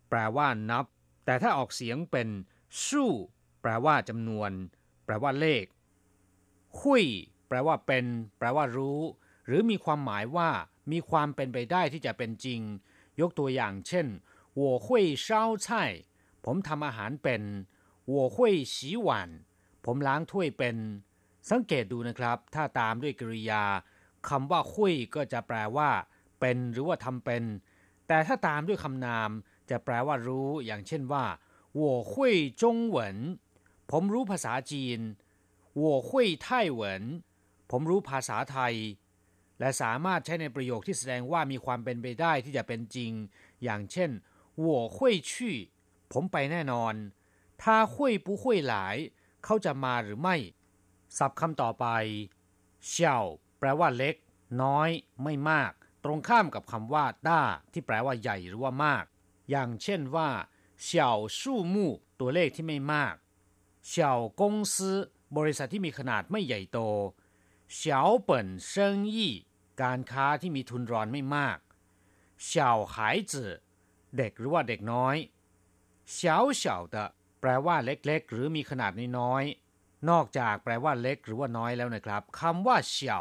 [0.10, 0.86] แปลว่านับ
[1.26, 2.28] แต่ถ้าออกเสียงเป็น
[2.88, 3.12] สู้
[3.62, 4.52] แปลว่าจำนวน
[5.06, 5.66] แปลว่าเลข
[6.82, 7.04] คุย
[7.48, 8.06] แปลว่าเป็น
[8.38, 9.00] แปลว่ารู้
[9.46, 10.50] หรือมีความหมายว่า
[10.92, 12.62] มีความเป็นไปได้ที่จะเป็นจริง
[13.22, 14.08] ยกตัวอย่างเช่น
[14.62, 14.88] 我会
[15.26, 15.28] 烧
[15.66, 15.68] 菜
[16.46, 17.42] ผมทำอาหารเป็น
[18.14, 18.36] 我会
[18.74, 18.76] 洗
[19.08, 19.10] 碗
[19.86, 20.76] ผมล้างถ้วยเป็น
[21.50, 23.64] สังเกตดูนะครับ ถ้าตามด้วยกริยา
[24.30, 25.90] คำว่าคุยก็จะแปลว่า
[26.40, 27.44] เป็นหรือว่าทำเป็น
[28.08, 29.30] แต่ถ้าตามด้วยคำนาม
[29.70, 31.26] จะแปลว่ารู้ อย่างเช่นว่า
[31.80, 32.12] 我会
[32.62, 32.64] 中
[32.96, 32.98] 文
[33.92, 35.00] ผมรู้ภาษาจีน
[35.82, 36.10] 我会
[36.46, 36.48] 泰
[36.80, 36.82] 文
[37.72, 38.76] ผมรู้ภาษาไทย
[39.60, 43.12] และสามารถใช้ในประโยคที่แสดงว่ามีความเป็นไปได้ที่จะเป็นจริง
[43.64, 44.10] อย่างเช่น
[44.68, 44.98] 我会
[45.30, 45.32] 去
[46.12, 46.94] ผมไปแน่นอน
[47.62, 47.94] 他会
[48.26, 48.74] 不会来
[49.44, 50.36] เขาจะมาหรือไม่
[51.18, 51.86] ศัพท์คำต่อไป
[52.88, 53.20] เช่า
[53.60, 54.16] แปลว่าเล็ก
[54.62, 54.90] น้อย
[55.24, 55.72] ไม่มาก
[56.04, 59.06] ตรงข้ามกับคำว่าด้าที่แปลว่าใหญ่หรือว่ามาก
[59.50, 60.30] อย่างเช่นว่า
[60.88, 60.90] 小
[61.38, 61.40] 数
[61.74, 61.76] 目
[62.20, 63.16] ตัวเลขที่ไม่มาก
[63.92, 63.94] 小
[64.40, 64.42] 公
[64.74, 64.76] 司
[65.38, 66.80] บริษัทที่มีขนาดไม่ใหญ่โต
[67.80, 67.82] 小
[68.28, 68.30] 本
[68.72, 68.72] 生
[69.16, 69.18] 意
[69.82, 71.58] การค้าที่มีทุนรอนไม่มาก
[72.50, 72.52] 小
[72.94, 72.96] 孩
[73.32, 73.34] 子
[74.19, 75.17] เด็กหรือว่าเด็กน้อย
[76.13, 77.09] เฉาเฉาเตะ
[77.41, 79.43] แปลว่าเล็กๆ หรือมีขนาดน้อย
[80.11, 83.21] นอกจากแปลว่าเล็กหรือว่าน้อยแล้วนะครับคำว่าเฉา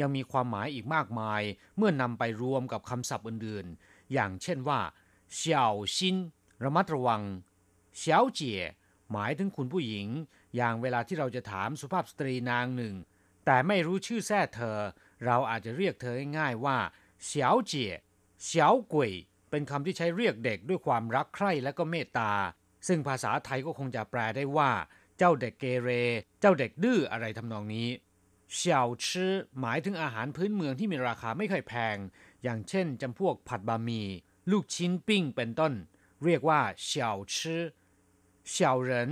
[0.00, 1.42] ยังมีความหมายอีกมากมาย
[1.76, 4.80] เมื่อนำไปรวมกับคำศัพท์อื่นๆ อย่างเช่นว่า
[5.36, 5.66] เฉา
[5.96, 6.16] ชิน
[6.64, 7.22] ระมัดระวัง
[7.98, 8.62] เฉาเจี๋ย
[9.12, 10.08] หมายถึงคุณผู้หญิง
[10.56, 12.94] อย่างเวลาที่เราจะถามสุภาพสตรีนางหนึ่ง
[13.44, 14.78] แต่ไม่รู้ชื่อแท้เธอ
[15.24, 16.78] เราอาจจะเรียกเธอง่ายๆว่า
[17.24, 17.92] เฉาเจี๋ย
[18.44, 19.12] เฉากุย
[19.54, 22.32] เป็นคำที่ใช้เรียกเด็กด้วยความรักใคร่และก็เมตตา
[22.88, 24.70] ซึ่งภาษาไทยก็คงจะแปลได้ว่า
[25.18, 25.90] เจ้าเด็กเกเร
[26.40, 27.88] เจ้าเด็กดื้ออะไรทำนองนี้
[28.54, 31.96] เฉาชื่อหมายถึงอาหารพื้นเมืองที่มีราคาไม่ค่อยแพง
[32.42, 34.08] อย่างเช่นจำพวกผัดบะหมี่
[34.50, 35.72] ลูกชิ้นปิ้งเป็นต้น
[36.24, 37.64] เรียกว่าเฉาชื่อ
[38.50, 39.10] เฉาเหริน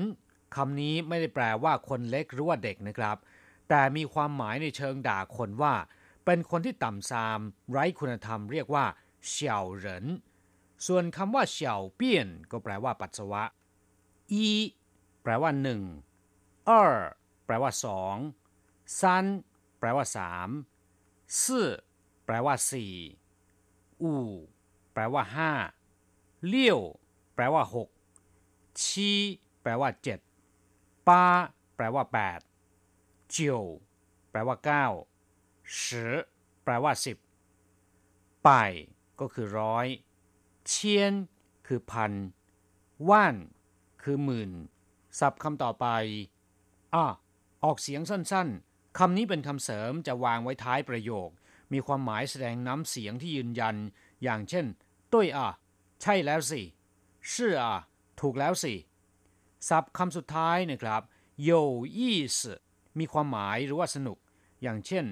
[0.54, 3.16] คำนี้ไม่ได้แปลว่าคนเล็กหรือว่าเด็กนะครับ
[3.68, 5.74] แต่มีความหมายในเชิงด่าคนว่า
[6.24, 7.38] เป็นคนที่ต่ำทราม
[7.70, 8.84] ไร้คุณธรรมเรียกว่า
[9.28, 10.06] เฉาเหริน
[10.86, 13.44] ส่วนคำว่าเฉาเปี้ยน ก็แปลว่าปัสสาวะ
[14.32, 14.48] อี
[15.22, 15.82] แปลว่าหนึ่ง
[16.66, 16.70] เอ
[17.44, 18.16] แปลว่าสอง
[19.00, 19.16] ซั
[19.78, 20.48] แปลว่าสาม
[21.42, 21.44] 四
[22.24, 22.94] แปลว่าสี่
[24.02, 24.14] อู
[24.92, 25.52] แปลว่าห้า
[26.46, 26.80] เลียว
[27.34, 27.88] แปลว่าหก
[28.84, 29.10] ชี
[29.62, 30.18] แปลว่าเจ็ด
[31.08, 31.24] ปา
[31.76, 32.40] แปลว่าแปด
[33.30, 33.62] เจียว
[34.30, 34.86] แปลว่าเก้า
[35.82, 36.04] สิ
[36.64, 37.18] แปลว่าสิบ
[38.44, 38.50] ไป
[39.20, 39.86] ก็คือร้อย
[40.67, 41.13] เชียน
[41.67, 42.13] คือพัน
[43.09, 43.35] ว่าน
[44.01, 44.51] คือหมื่น
[45.19, 45.87] ศัพท์คำต่อไป
[46.95, 47.05] อ่ะ
[47.63, 51.29] ออกเสียงสั้นๆคำนี้เป็นคำเสริมจะวางไว้ท้ายประโยค
[51.73, 53.75] มีความหมายแสดงน้ำเสียงที่ยืนยัน
[54.23, 54.65] อย่างเช่น
[55.13, 55.47] ด้วยอ่ะ
[56.01, 56.61] ใช่แล้วสิ
[57.31, 57.75] ชื่ออ่ะ
[58.19, 58.73] ถูกแล้วสิ
[59.69, 61.01] ศัพท์คำสุดท้ายนะครับ
[61.49, 61.51] 有
[61.97, 61.99] 意
[62.37, 62.39] 思
[62.99, 64.17] มีความหมายหรือว่าสนุก
[64.61, 65.05] อย่างเช่น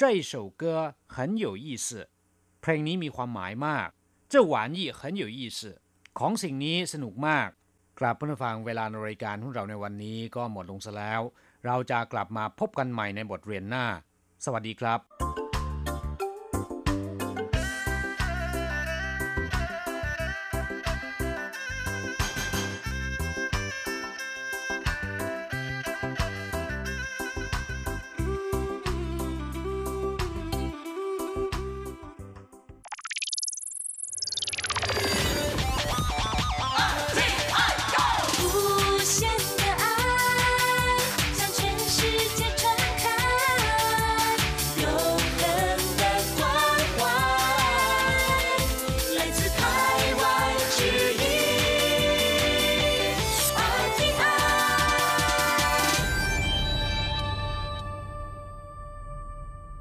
[0.00, 0.62] 这首歌
[1.14, 1.88] 很有意思
[2.60, 3.88] เพลงนี้มีความหมายมาก
[4.32, 5.60] 这玩意很有意思
[6.18, 7.48] ของสิ่งนี้สนุกมาก
[8.00, 11.20] กลับเพื่อนฟังเวลาในรายการของเราในวันนี้ก็หมดลงซะแล้ว
[11.66, 13.84] เราจะกลับมาพบกันใหม่ในบทเรียนหน้า
[14.44, 15.39] สวัสดีครับ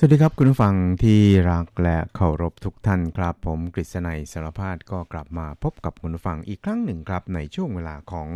[0.00, 8.28] สวัสดีครับคุณผู้ฟังที่รักและเคารพทุกท่านครับ ผมกฤษณัยสารพาดก็กลับมาพบกับคุณผู้ฟังอีกครั้งหนึ่งครับ ในช่วงเวลาของ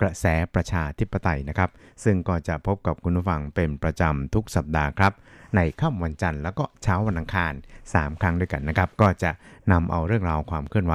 [0.00, 1.70] กระแสประชาธิปไตยนะครับ
[2.04, 5.12] ซึ่งก็จะพบกับคุณผู้ฟังเป็นประจำทุกสัปดาห์ครับ
[5.56, 7.52] ในค่ำวันจันทร์แล้วก็เช้าวันอังคาร
[7.86, 9.30] 3 ครั้งด้วยกันนะครับ ก็จะ
[9.72, 10.94] นำเอาเรื่องราวความเคลื่อนไหว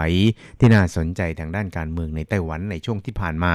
[0.60, 3.54] ที่น่าสนใจทางด้านการเมืองในไต้หวันในช่วงที่ผ่านมา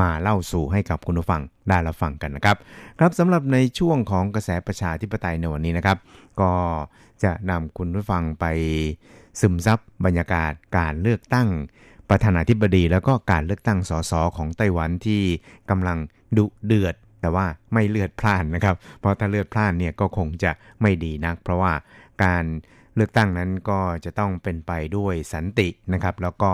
[0.00, 2.56] มาเล่าสู่ให้กับคุณผู้ฟังได้รับฟังกันนะครับ
[2.98, 5.98] ครับสำหรับในช่วงของกระแสประชาธิปไตยในวันนี้นะครับ
[6.40, 6.52] ก็
[7.24, 8.44] จะนำคุณผู้ฟังไป
[9.40, 11.48] ซึมซับบรรยากาศการเลือกตั้ง
[12.10, 15.22] ประธานาธิบดี แล้วก็การเลือกตั้งสสของไต้หวันที่
[15.70, 15.98] กำลัง
[16.36, 20.50] ดุเดือด แต่ว่าไม่เลือดพล่านนะครับ เพราะถ้าเลือดพล่านเนี่ยก็คงจะ
[20.82, 21.72] ไม่ดีนัก เพราะว่า
[22.24, 22.44] การ
[22.94, 26.52] เลือกตั้งนั้นก็จะต้องเป็นไปด้วยสันตินะครับ แล้วก็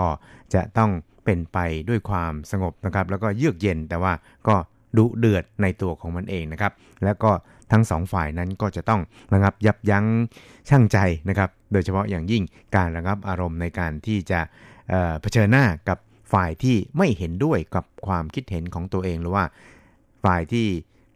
[0.53, 0.91] จะต้อง
[1.25, 4.13] เป็นไปด้วยความสงบนะครับ แล้วก็เยือกเย็นแต่ว่า
[4.47, 4.55] ก็
[4.97, 6.73] ดุเดือดในตัวของมันเองนะครับ
[7.03, 7.31] แล้วก็
[7.71, 9.01] ทั้งสองฝ่ายนั้นก็จะต้อง
[9.33, 10.05] ระงับยับยั้ง
[10.69, 10.97] ชั่งใจ
[11.29, 12.43] นะครับ โดยเฉพาะอย่างยิ่ง
[12.75, 14.39] การระงับอารมณ์ในการที่จะ
[14.89, 15.97] เเผชิญหน้ากับ
[16.33, 19.45] ฝ่ายที่ไม่เห็นด้วยกับความคิดเห็นของตัวเองหรือว่า
[20.25, 20.67] ฝ่ายที่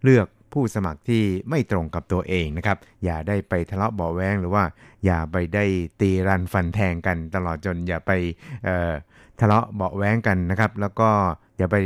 [0.03, 4.63] เลือกผู้สมัครที่ไม่ตรงกับตัวเองนะครับ อย่าได้ไปทะเลาะเบาแวงหรือว่า
[5.05, 5.65] อย่าไปได้
[6.01, 8.11] ตีรันฟันแทงกันตลอดจนอย่าไป
[9.39, 11.09] ทะเลาะเบาแวงกันนะครับ แล้วก็
[11.57, 11.77] อย่าไป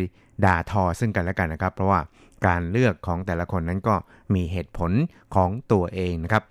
[0.46, 2.00] ด่าทอซึ่งกันและกันนะครับ เพราะว่า
[2.48, 3.96] การเลือกของแต่ละคนนั้นก็
[4.34, 4.92] มีเหตุผล
[5.36, 6.44] ของตัวเองนะครับ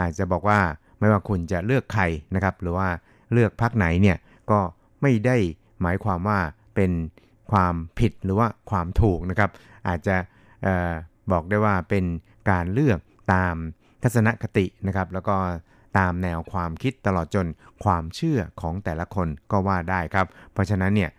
[0.00, 0.60] อาจจะบอกว่า
[0.98, 2.88] ไม่ว่าคุณจะเลือกใครนะครับ หรือว่า
[3.32, 4.16] เลือกพรรคไหนเนี่ย
[4.50, 4.60] ก็
[5.02, 5.36] ไม่ได้
[5.82, 6.38] หมายความว่า
[6.74, 6.90] เป็น
[7.50, 9.50] ความผิดหรือว่าความถูกนะครับ
[9.88, 10.16] อาจจะ
[10.66, 10.92] ออ
[11.32, 12.04] บอกได้ว่าเป็น
[12.50, 13.00] การเลือก
[13.34, 13.54] ตาม
[14.02, 15.36] ทัศนคตินะครับ แล้วก็
[15.98, 17.46] ตามแนวความคิดตลอดจน
[17.84, 21.10] ความเชื่อของแต่ละคนก็ว่าได้ครับ เพราะฉะนั้นเนี่ย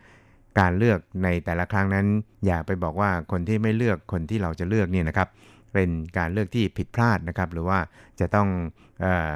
[0.60, 2.06] การเลือกในแต่ละครั้งนั้น
[2.46, 5.30] อย่าไปบอกว่าคนที่ไม่เลือกคนที่เราจะเลือกเนี่ยนะครับ
[5.74, 7.80] เป็นการเลือกที่ผิดพลาดนะครับ หรือว่า
[8.20, 8.48] จะต้อง
[9.06, 9.34] ออ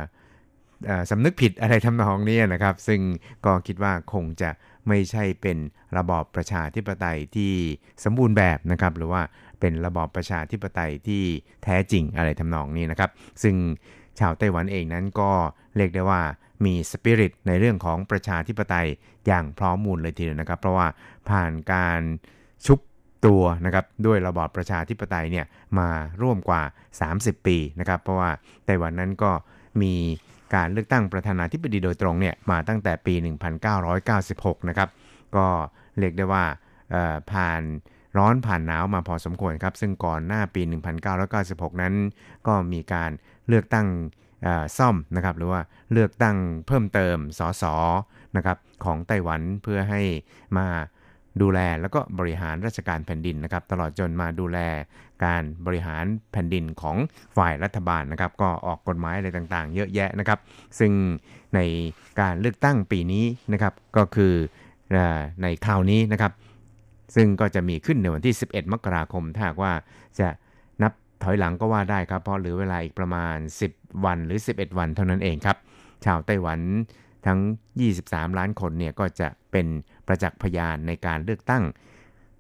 [1.12, 3.02] สำนึกผิดอะไรทำนองนี้นะครับ ซึ่ง
[3.46, 4.50] ก็คิดว่าคงจะ
[4.88, 5.58] ไม่ใช่เป็น
[5.98, 7.52] ระบอบประชาธิปไตยที่
[8.04, 9.22] สมบูรณ์แบบนะครับหรือว่า
[9.60, 11.24] เป็นระบอบประชาธิปไตยที่
[11.64, 13.10] แท้จริงอะไรทำนองนี้นะครับ
[13.44, 13.56] ซึ่ง
[14.20, 15.32] ชาวไต้หวันเองนั้นก็
[15.78, 16.22] เรียกได้ว่า
[16.66, 18.88] มีสปิริตในเรื่องของประชาธิปไตย
[19.28, 20.88] อย่างพร้อมมูลเลยทีเดียวนะครับ เพราะว่า
[21.30, 22.02] ผ่านการ
[22.66, 22.80] ชุบ
[23.26, 25.46] ตัวนะครับด้วยระบอบประชาธิปไตยเนี่ย
[25.80, 25.90] มา
[26.22, 26.62] ร่วมกว่า
[27.04, 28.30] 30 ปีนะครับ เพราะว่า
[28.66, 29.32] ไต้หวันนั้นก็
[29.82, 29.94] มี
[30.56, 33.14] การเลือกตั้งประธานาธิบดีโดยตรงเนี่ยมาตั้งแต่ปี
[33.92, 34.90] 1996 นะครับ
[35.36, 35.46] ก็
[36.00, 36.46] เรียกได้ว่า
[37.32, 37.62] ผ่าน
[38.18, 40.62] ร้อนผ่านหนาวมาพอสมควรครับ ซึ่งก่อนหน้าปี
[41.22, 41.94] 1996 นั้น
[42.48, 43.12] ก็มีการ
[43.48, 43.88] เลือกตั้ง
[44.78, 45.62] ซ่อมนะครับหรือว่า
[45.92, 46.38] เลือกตั้ง
[46.68, 47.64] เพิ่มเติมสส
[48.38, 50.02] นะครับของไต้หวันเพื่อให้
[50.58, 50.68] มา
[51.42, 54.60] ดูแลแล้วก็บริหารราชการแผ่นดินนะครับ ตลอดจนมาดูแล
[55.26, 56.98] การบริหารแผ่นดินของ
[57.38, 60.40] ฝ่ายรัฐบาลนะครับ ก็ออกกฎหมายอะไรต่างๆ เยอะแยะนะครับ
[60.80, 60.92] ซึ่ง
[61.56, 61.60] ใน
[62.20, 64.34] การเลือกตั้งปีนี้นะครับ ก็คือ
[65.42, 66.32] ในคราวนี้นะครับ
[67.16, 69.74] ซึ่งก็จะมีขึ้นในวันที่ 11 มกราคมถ้าว่า
[70.20, 70.28] จะ
[70.82, 73.38] นับถอยหลังก็ว่าได้ครับ เพราะเหลือเวลาอีกประมาณ
[73.72, 75.58] 10 วันหรือ 11 วันเท่านั้นเองครับ
[76.06, 76.60] ชาวไต้หวัน
[77.26, 77.40] ทั้ง
[77.90, 79.68] 23 ล้านคนเนี่ยก็จะเป็น
[80.08, 81.64] ประจักษ์พยานในการเลือกตั้ง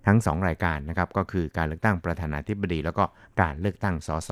[0.08, 3.04] ทั้ง 2 รายการนะครับก็คือการเลือกตั้งประธานาธิบดี แล้วก็
[3.42, 4.32] การเลือกตั้งสส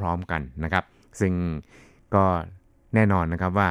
[0.00, 0.84] พร้อม ๆกันนะครับ
[1.20, 1.34] ซึ่ง
[2.14, 2.24] ก็
[2.94, 3.68] แน่นอนนะครับว่า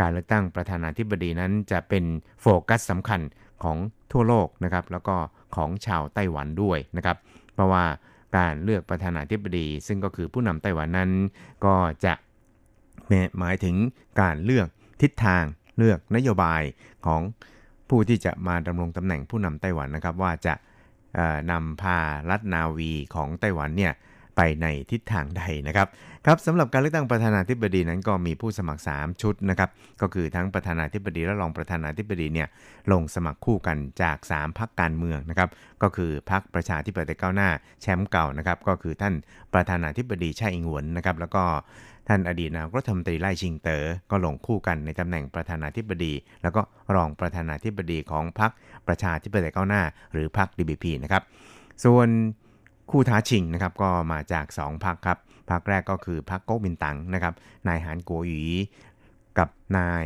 [0.00, 2.04] การเลือกตั้งประธานาธิบดีนั้นจะเป็น
[2.40, 3.20] โฟกัสสำคัญ
[3.62, 3.76] ของ
[4.12, 5.16] ทั่วโลกนะครับแล้วก็
[5.56, 7.16] ของชาวไต้หวันด้วยนะครับ
[7.54, 7.84] เพราะว่า
[8.36, 11.10] การเลือกประธานาธิบดี ซึ่งก็คือผู้นำไต้หวันนั้น
[11.64, 12.14] ก็จะ
[13.38, 13.76] หมายถึง
[14.20, 14.66] การเลือก
[15.02, 15.44] ทิศทาง
[15.78, 16.62] เลือกนโยบาย
[17.06, 17.22] ของ
[17.90, 20.54] ผู้ที่จะมาดำรงตำแหน่งผู้นำไต้หวันนะครับ ว่าจะ
[21.50, 21.98] นำพา
[22.30, 23.92] รัฐนาวีของไต้หวันเนี่ย
[24.36, 25.88] ไปในทิศทางใดนะครับ
[26.26, 29.70] ครับสำหรับการเลือกตั้งประธานาธิบดีนั้นก็มีผู้สมัคร 3 ชุดนะครับ
[30.00, 32.48] ก็คือทั้งประธานาธิบดีและรองประธานาธิบดีเนี่ย
[32.92, 35.48] ลงสมัครคู่กันจาก 3พรรคการเมืองนะครับ
[35.82, 37.48] ก็คือพรรคประชาธิปไตยก้าวหน้า
[37.82, 39.14] แชมป์เก่านะครับก็คือท่าน
[39.54, 41.44] ประธานาธิบดีช่อิงหวนนะครับแล้วก็
[42.08, 46.62] ท่านอดีตนายกรัฐมนตรีไล่ชิงเตอ๋อก็ลงคู่กันในตำแหน่งประธานาธิบดี แล้วก็
[46.94, 48.50] รองประธานาธิบดีของพรรค
[48.86, 49.82] ประชาธิปไตยก้าวหน้า
[50.12, 51.22] หรือพรรค DBP นะครับ
[51.84, 52.08] ส่วน
[52.90, 55.18] คู่ท้าชิงนะครับก็มาจาก 2พรรคครับ
[55.50, 57.34] พรรคแรกก็คือพรรคก๊กมินตั๋งนะครับ
[57.68, 58.42] นายหานกัวหยี
[59.38, 59.48] กับ
[59.78, 60.04] นาย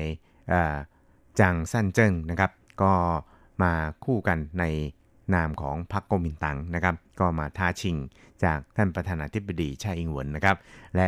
[1.40, 2.50] จางซั่นเจิ้งนะครับ
[2.82, 2.92] ก็
[3.62, 3.72] มา
[4.04, 4.64] คู่กันใน
[5.34, 7.96] นามของพรรคก๊กมินตั๋งนะครับ ก็มาท้าชิง
[8.44, 10.56] จากท่านประธานาธิบดีชาอิงหวนนะครับ
[10.96, 11.06] และ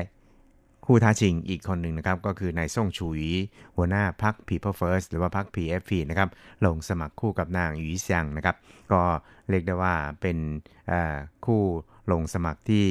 [0.86, 3.32] คู่ท้าชิงอีกคนหนึ่งนะครับก็คือนายซ่งชูยี
[3.76, 6.28] หัวหน้าพรรค People First หรือว่าพรรค PFP นะครับ
[6.64, 8.56] ลงสมัครคู่กับนางหยีเซียงนะครับ
[8.92, 9.00] ก็
[9.50, 10.38] เรียกได้ว่าเป็น
[11.46, 11.62] คู่
[12.12, 12.86] ลงสมัครที่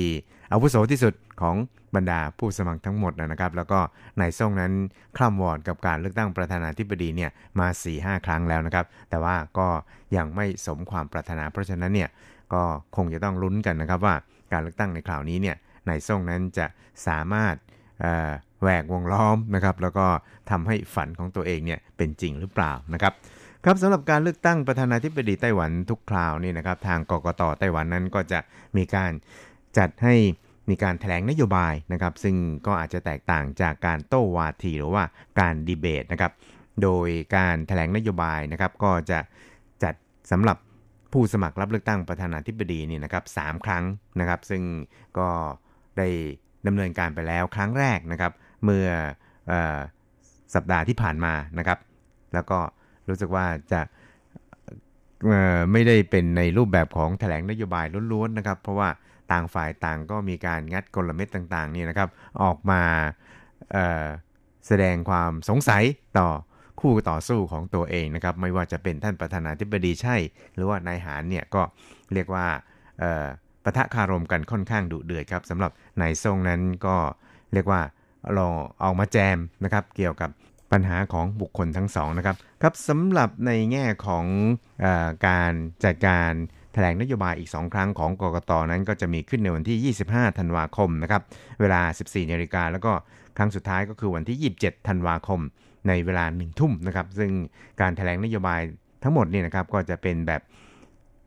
[0.52, 1.56] อาวุโสที่สุดของ
[1.96, 3.80] บรรดาผู้สมัครทั้งหมดนะครับ แล้วก็
[4.20, 4.74] นายซ่งนั้น
[5.18, 9.68] คล่ำวอดกับการเลือกตั้งประธานาธิบดีเนี่ยมา4-5ครั้งแล้วนะครับ แต่ว่าก็
[10.16, 12.10] ยังไม่สมความปรารถนา เพราะฉะนั้นเนี่ย
[12.54, 12.64] ก็
[12.96, 14.16] คงจะต้องลุ้นกันนะครับว่า
[14.52, 15.56] การเลือกตั้งในคราวนี้เนี่ย
[15.88, 16.66] นายซ่งนั้นจะ
[17.08, 17.56] สามารถ
[18.62, 20.08] แหวกวงล้อมนะครับแล้วก็
[20.50, 23.14] ทำให้ฝันของตัวเองเนี่ยเป็นจริงหรือเปล่านะครับ
[23.64, 28.40] ครับสำหรับการเลือกตั้งประธานาธิบดีไต้หวันทุกคราวนี่นะครับทางกกตไต้หวันนั้นก็จะ
[28.78, 29.12] มีการ
[29.78, 30.16] จัดให้
[30.70, 32.36] มีการถแถลงนโยบายนะครับ ซึ่ง
[32.66, 35.04] ก็อาจจะแตกต่างจากการโต้วาทีหรือว่า
[35.40, 36.32] การดีเบตนะครับ
[36.84, 39.20] โดยการถแถลงนโยบายนะครับ ก็จะ
[39.84, 39.94] จัด
[40.32, 40.58] สำหรับ
[41.14, 43.84] ผู้สมัครรับเลือกตั้งประธานาธิบดีนี่นะครับสครั้ง
[44.20, 44.64] นะครับ ซึ่ง
[45.20, 45.30] ก็
[45.98, 46.08] ได้
[46.68, 48.32] ดำเนินการไปแล้วครั้งแรกนะครับ
[48.64, 48.88] เมื่อ
[49.52, 49.54] อ
[50.56, 51.80] สัปดาห์ที่ผ่านมานะครับ
[52.34, 52.60] แล้วก็
[53.10, 53.82] รู้สึกว่าจะ
[55.72, 58.90] ไม่ได้เป็นในรูปแบบของแถลงนโยบายล้วนๆนะครับ เพราะว่า
[59.32, 62.10] ต่างฝ่ายต่างก็มีการงัดกลเม็ดต่างๆนี่นะครับ
[62.44, 62.82] ออกมา
[64.68, 65.84] แสดงความสงสัย
[66.18, 66.30] ต่อ
[66.82, 70.16] คู่ต่อสู้ของตัวเองนะครับ ไม่ว่าจะเป็นท่านประธานาธิบดีใช่
[70.56, 71.62] หรือว่านายหารเนี่ยก็
[72.14, 72.48] เรียกว่า
[73.66, 76.96] ปะทะคารมกันค่อนข้างดุเดือดครับสำหรับนายทรงนั้นก็
[77.54, 77.82] เรียกว่า
[78.34, 78.46] เรา
[78.82, 80.30] เอามาแจมนะครับ เกี่ยวกับ
[80.72, 84.26] ปัญหาของบุคคลทั้งสองนะครับครับสำหรับในแง่ของ
[84.86, 84.88] อ
[85.28, 85.52] การ
[85.84, 86.32] จัดการ
[86.74, 91.22] แถลงนโยบายอีก 2 ครั้งของกกตนั้นก็จะมีขึ้นในวันที่ 25 ธันวาคมนะครับ
[91.62, 92.92] เวลา 14นาฬิกาแล้วก็
[93.38, 95.40] ครั้งสุดท้ายก็คือวันที่ 27 ธันวาคม
[95.88, 97.32] ในเวลา1ทุ่มนะครับซึ่ง
[97.82, 98.62] การแถลงนโยบาย
[99.04, 100.42] ทั้งหมดนี่นะครับก็จะเป็นแบบ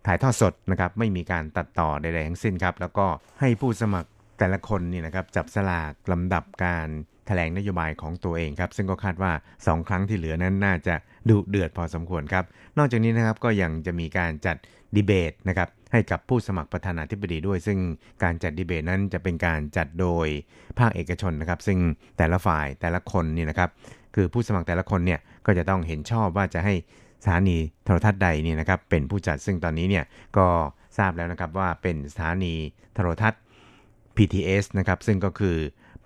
[0.06, 3.06] ถ่ายทอดสดนะครับไม่มีการตัดต่อใดๆทั้งสิ้นครับ แล้วก็
[3.40, 6.88] ให้ผู้สมัครแต่ละคนนี่นะครับจับสลากลำดับการ
[7.26, 10.94] แถลงนโยบายของตัวเองครับ ซึ่งก็คาดว่า 2 ครั้งที่เหลือนั้นน่าจะ
[11.28, 12.44] ดุเดือดพอสมควรครับ
[12.78, 14.56] นอกจากนี้นะครับก็ยังจะมีการจัด
[14.96, 17.78] ดีเบตนะครับให้กับผู้สมัครประธานาธิบดีด้วย ซึ่ง
[18.22, 20.26] การจัดดีเบตนั้นจะเป็นการจัดโดย
[20.78, 21.78] ภาคเอกชนนะครับ ซึ่ง
[22.18, 23.70] แต่ละฝ่ายแต่ละคนนี่นะครับ
[24.14, 26.74] คือผู้สมัครแต่ละคนเนี่ยก็จะต้องเห็นชอบว่าจะให้
[27.22, 30.04] สถานีโทรทัศน์ใดเนี่ยนะครับเป็นผู้จัดซึ่งตอนนี้เนี่ย
[30.36, 30.46] ก็
[30.98, 32.54] ทราบแล้วนะครับว่าเป็นสถานี
[32.94, 33.42] โทรทัศน์
[34.16, 35.56] PTS นะครับซึ่งก็คือ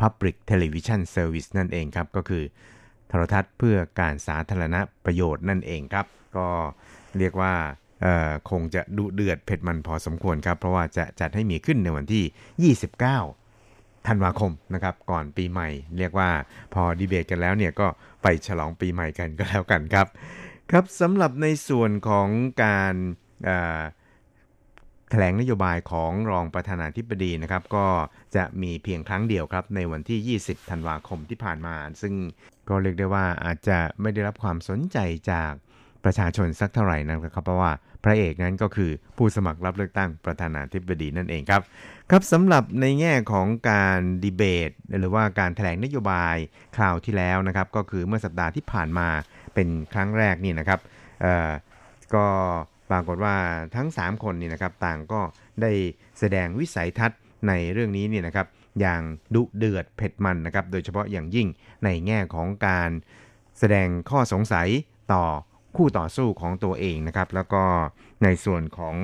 [0.01, 2.45] Public Television Service นั่นเองครับก็คือ
[3.09, 6.07] โทรทัศน์เพื่อการสาธารณประโยชน์นั่นเองครับ
[6.37, 6.49] ก็
[7.19, 7.55] เรียกว่า
[8.51, 12.75] คงจะดุเดือดเผ็ดมันพอสมควรครับ เพราะว่าจะจัดให้มีขึ้นในวันที่
[13.55, 16.31] 29 ธันวาคมนะครับ ก่อนปีใหม่ เรียกว่า
[16.75, 17.87] พอดีเบตกันแล้วเนี่ยก็
[18.23, 20.07] ไปฉลองปีใหม่กันก็แล้วกันครับ
[20.71, 22.29] ครับสำหรับในส่วนของ
[22.65, 22.95] การ
[25.11, 27.87] แถลงนโยบายของรองประธานาธิบดีนะครับ ก็
[28.37, 32.15] จะมีเพียงครั้งเดียวครับ ในวันที่ 20 ธันวาคมที่ผ่านมา ซึ่ง
[32.69, 34.99] ก็เรียกได้ว่าอาจจะไม่ได้รับความสนใจ
[35.31, 35.53] จาก
[36.05, 37.73] ประชาชนสักเท่าไหร่นะครับเพราะว่า
[38.05, 41.63] พระเอกนั้นก็คือผู้สมัครรับเลือกตั้งประธานาธิบดีนั่นเองครับ
[42.11, 46.37] ครับสำหรับในแง่ของการดีเบต หรือว่าการถแถลงนโยบาย
[46.77, 49.09] คราวที่แล้วนะครับ ก็คือเมื่อสัปดาห์ที่ผ่านมา
[49.55, 50.81] เป็นครั้งแรกนี่นะครับ
[52.15, 52.27] ก็
[52.91, 53.37] ปรากฏว่า
[53.77, 55.21] ทั้ง 3 คนนี่นะครับต่างก็
[55.63, 55.73] ได้
[56.19, 58.47] แสดงวิสัยทัศน์ในเรื่องนี้นี่นะครับ
[58.81, 59.03] อย่าง
[59.35, 61.49] ดุเดือดเผ็ดมันนะครับโดยเฉพาะอย่างยิ่ง
[61.85, 62.91] ในแง่ของการ
[63.59, 64.69] แสดงข้อสงสัย
[65.13, 65.25] ต่อ
[65.77, 67.65] คู่ต่อสู้ของตัวเองนะครับ แล้วก็
[68.23, 68.97] ในส่วนของ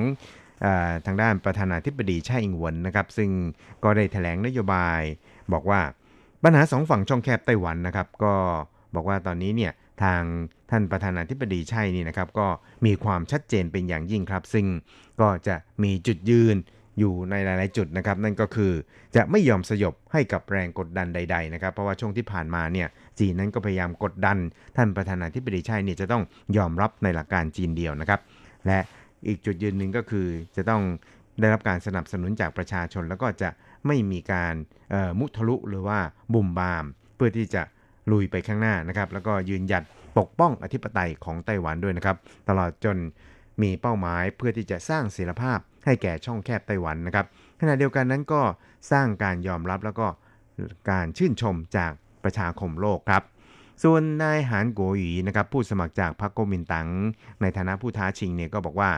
[0.64, 0.66] อ
[1.06, 3.30] ทางด้านประธานาธิบดีไช่อิงหวนนะครับ ซึ่ง
[3.84, 5.00] ก็ได้ถแถลงนโยบาย
[5.52, 5.80] บอกว่า
[6.44, 8.34] ปัญหาสองฝั่งช่องแคบไต้หวันนะครับ ก็
[8.94, 9.72] บอกว่าตอนนี้เนี่ย
[10.02, 10.22] ทาง
[10.70, 12.46] ท่านประธานาธิบดีใช่นี่นะครับ ก็
[12.86, 14.66] มีความชัดเจนเป็นอย่างยิ่งครับ ซึ่ง
[15.20, 16.56] ก็จะมีจุดยืน
[16.98, 18.72] อยู่ในหลาย ๆ จุดนะครับ นั่นก็คือ
[19.16, 22.88] จะไม่ยอมสยบให้กับแรงกดดันใด ๆ นะครับ เพราะว่าช่วงที่ผ่านมาเนี่ย
[23.18, 24.38] จีนนั้นก็พยายามกดดัน
[24.76, 26.22] ท่านประธานาธิบดีใช่เนี่ยจะต้อง
[26.56, 28.20] ยอมรับในหลักการจีนเดียวนะครับ
[28.66, 28.78] และ
[29.26, 30.26] อีกจุดยืนหนึ่งก็คือ
[30.56, 30.82] จะต้อง
[31.40, 33.50] ได้รับการสนับสนุนจากประชาชน แล้วก็จะ
[33.86, 34.54] ไม่มีการ
[35.18, 35.98] มุทะลุหรือว่า
[36.34, 36.84] บุ่มบาม
[37.16, 37.62] เพื่อที่จะ
[38.12, 39.84] ลุยไปข้างหน้านะครับแล้วก็ยืนหยัด
[40.18, 42.16] ปกป้องอธิปไตยของไต้หวันด้วยนะครับ
[42.48, 42.96] ตลอดจน
[43.62, 47.26] มีเป้าหมายเพื่อที่จะสร้างศิลภาพให้แก่ช่องแคบไต้หวันนะครับ
[47.60, 48.42] ขณะเดียวกันนั้นก็
[48.92, 50.06] สร้างการยอมรับแล้วก็
[50.90, 51.92] การชื่นชมจาก
[52.24, 53.22] ประชาคมโลกครับ
[53.84, 56.88] ส่วนนายหานโกหยีนะครับผู้สมัครจากพรรคโกมินตัง
[57.40, 58.90] ในฐานะผู้ท้าชิงเนี่ยก็บอกว่า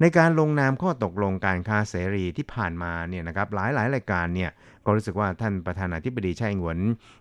[0.00, 4.50] ในการลงนามข้อตกลงการค้าเสรีที่ผ่านมาเนี่ยนะครับหลายหลายรายการเนี่ย
[4.86, 6.78] ก็รู้สึกว่าท่านประธานาธิบดีไช่อิงหวน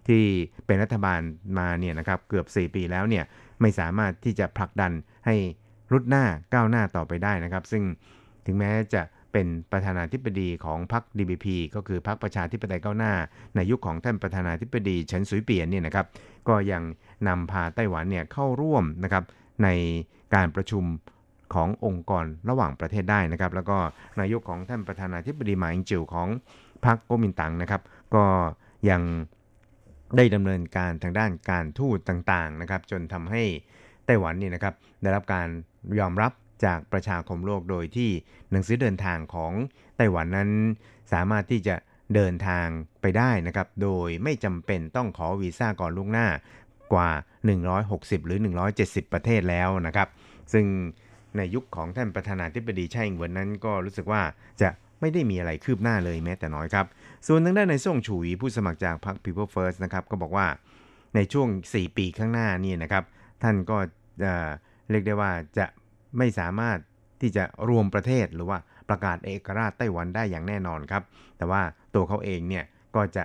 [0.07, 0.23] ที่
[0.65, 1.19] เป็นรัฐบาล
[1.59, 3.23] มาเนี่ยนะครับเกือบ 4 ปีแล้วเนี่ย
[3.61, 4.91] ไม่สามารถที่จะผลักดัน
[5.25, 5.35] ให้
[5.91, 7.83] รุดหน้าก้าวหน้าต่อไปได้นะครับ ซึ่ง
[8.45, 9.01] ถึงแม้จะ
[9.31, 11.45] เป็นประธานาธิบดีของพรรค DBP
[11.75, 13.13] ก็คือพรรคประชาธิปไตยก้าวหน้า
[13.55, 16.05] ในยุคของท่านประธานาธิบดีเฉินสุยเปียนเนี่ยนะครับ
[16.47, 16.83] ก็ยัง
[17.27, 19.23] นำพาไต้หวันเนี่ยเข้าร่วมนะครับ
[19.63, 19.69] ใน
[20.35, 20.83] การประชุม
[21.53, 23.77] ขององค์กรระหว่างประเทศได้นะครับ แล้วก็
[24.19, 26.27] นายกของท่านประธานาธิบดีหมาอิงจิวของ
[26.85, 27.81] พรรคโกมินตั๋งนะครับ
[28.15, 28.25] ก็
[28.89, 29.01] ยัง
[30.17, 33.43] ได้ดำเนินการทางด้านการทูตต่างๆนะครับ จนทำให้
[34.05, 35.47] ไต้หวันนี่นะครับได้รับการ
[35.99, 36.31] ยอมรับ
[36.65, 38.09] จากประชาคมโลกโดยที่
[38.51, 39.51] หนังสือเดินทางของ
[39.97, 40.49] ไต้หวันนั้น
[41.13, 41.75] สามารถที่จะ
[42.15, 42.67] เดินทาง
[43.01, 46.27] ไปได้นะครับ โดยไม่จำเป็นต้องขอวีซ่าก่อนล่วงหน้า
[46.93, 47.09] กว่า
[47.69, 48.39] 160 หรือ
[48.75, 50.07] 170 ประเทศแล้วนะครับ
[50.53, 50.65] ซึ่ง
[51.37, 54.21] ในยุคของท่านประธานาธิบดีไช่อิงเหวินนั้นก็รู้สึกว่า
[54.61, 54.69] จะ
[55.03, 56.85] ไม่ได้มีอะไรคืบหน้าเลยแม้แต่น้อยครับ
[57.27, 60.47] ส่วนทางด้านในส่งฉุยผู้สมัครจากพรรค People First นะครับก็บอกว่า
[61.15, 63.03] ในช่วง 4 ปีข้างหน้านี่นะครับ
[63.43, 63.77] ท่านก็
[64.89, 65.65] เรียกได้ว่าจะ
[66.17, 66.77] ไม่สามารถ
[67.21, 68.57] ที่จะรวมประเทศหรือว่า
[68.89, 71.03] ประกาศเอกราชไต้หวันได้อย่างแน่นอนครับ
[71.37, 71.61] แต่ว่า
[71.95, 73.23] ตัวเขาเองเนี่ยก็จะ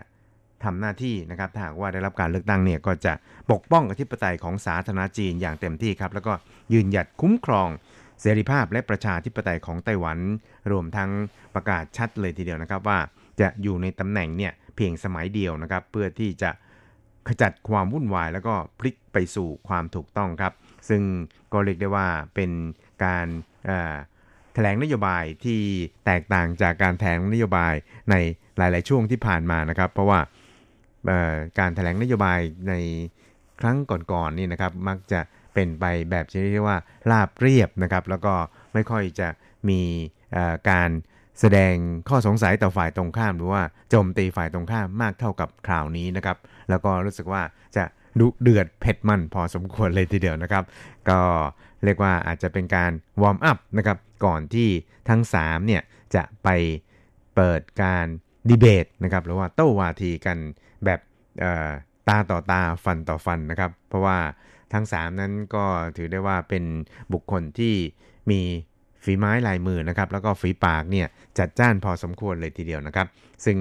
[0.64, 3.12] ทำหน้าที่นะครับถ้าหากว่าได้รับการเลือกตั้งเนี่ยก็จะ
[3.52, 6.32] ปกป้องอธิปไตยของสาธารณจีนอย่างเต็มที่ครับ แล้วก็
[6.72, 7.68] ยืนหยัดคุ้มครอง
[8.20, 10.18] เสรีภาพและประชาธิปไตยของไต้หวัน
[10.72, 11.10] รวมทั้ง
[11.54, 12.98] ประกาศชัดเลยทีเดียวนะครับว่า
[13.40, 16.50] จะอยู่ในตำแหน่งเนี่ยเพียงสมัยเดียวนะครับ เพื่อที่จะ
[17.28, 20.52] ขจัดความวุ่นวายแล้วก็พลิกไปสู่ความถูกต้องครับ
[20.88, 21.02] ซึ่ง
[21.52, 22.50] ก็เรียกได้ว่าเป็น
[23.04, 23.26] การ
[24.54, 25.60] แถลงนโยบายที่
[26.06, 27.74] แตกต่างจากการแถลงนโยบาย
[28.10, 28.14] ใน
[28.58, 30.20] หลาย ๆ ช่วงที่ผ่านมานะครับ เพราะว่า
[31.58, 32.74] การแถลงนโยบายใน
[33.60, 33.76] ครั้ง
[34.12, 35.20] ก่อนๆนี่นะครับ มักจะ
[35.54, 36.78] เป็นไปแบบที่เรียกว่า
[37.10, 38.34] ราบเรียบนะครับ แล้วก็
[38.72, 39.28] ไม่ค่อยจะ
[39.68, 39.80] มี
[40.70, 40.90] การ
[41.40, 41.74] แสดง
[42.08, 46.36] ข้อสงสัยต่อฝ่ายตรงข้าม หรือว่าโจมตีฝ่ายตรงข้ามมากเท่ากับคราวนี้นะครับ
[46.70, 47.42] แล้วก็รู้สึกว่า
[47.76, 47.84] จะ
[48.20, 50.64] ดุเดือดเผ็ดมันพอสมควรเลยทีเดียวนะครับ
[51.08, 51.20] ก็
[51.84, 52.92] เรียกว่าอาจจะเป็นการ
[53.22, 54.68] วอร์มอัพนะครับก่อนที่
[55.08, 55.82] ทั้ง3เนี่ย
[56.14, 56.48] จะไป
[57.34, 58.06] เปิดการ
[58.48, 60.38] ดีเบตนะครับหรือว่าโต้วาทีกัน
[60.84, 61.00] แบบ
[62.08, 64.18] ตาต่อตาฟันต่อฟันนะครับ เพราะว่า
[64.72, 65.64] ทั้ง 3 นั้นก็
[65.96, 66.64] ถือได้ว่าเป็น
[67.12, 67.74] บุคคลที่
[68.30, 68.40] มี
[69.04, 71.06] ฝีไม้ลายมือนะครับ แล้วก็ฝีปากเนี่ย
[71.38, 73.06] จัดจ้านพอสมควรเลยทีเดียวนะครับ
[73.44, 73.58] ซึ่ง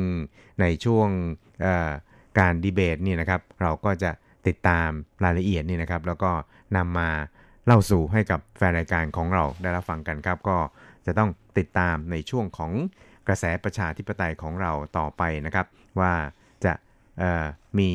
[0.62, 1.08] ในช่วง
[2.40, 4.12] การดีเบตนี่นะครับ เราก็จะ
[4.48, 4.90] ติดตาม
[5.24, 6.32] รายละเอียดนี่นะครับ แล้วก็
[6.78, 7.10] นำมา
[7.66, 10.58] เล่าสู่ให้กับแฟนรายการของเราได้รับฟังกันครับ ก็
[11.06, 12.72] จะต้องติดตามในช่วงของ
[13.28, 15.66] กระแสประชาธิปไตยของเราต่อไปนะครับ
[16.00, 16.14] ว่า
[16.66, 16.74] จะ
[17.80, 17.92] มี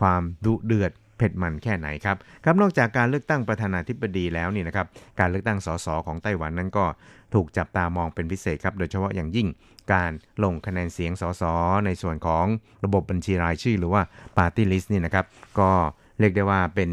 [0.00, 4.86] ความดุเดือด เผ็ดมันแค่ไหนครับครับนอกจากการเลือกตั้งประธานาธิบดีแล้วนี่นะครับ
[5.20, 6.84] การเลือกตั้งสสของไต้หวันนั้นก็
[7.34, 9.48] ถูกจับตามองเป็นพิเศษครับ โดยเฉพาะอย่างยิ่ง
[9.92, 10.10] การ
[10.44, 11.42] ลงคะแนนเสียงสส
[11.86, 12.46] ในส่วนของ
[12.84, 14.02] ระบบบัญชีรายชื่อ หรือว่า
[14.38, 15.26] ปาร์ตี้ลิสต์นี่นะครับ
[15.60, 15.70] ก็
[16.20, 16.90] เรียกได้ว่าเป็น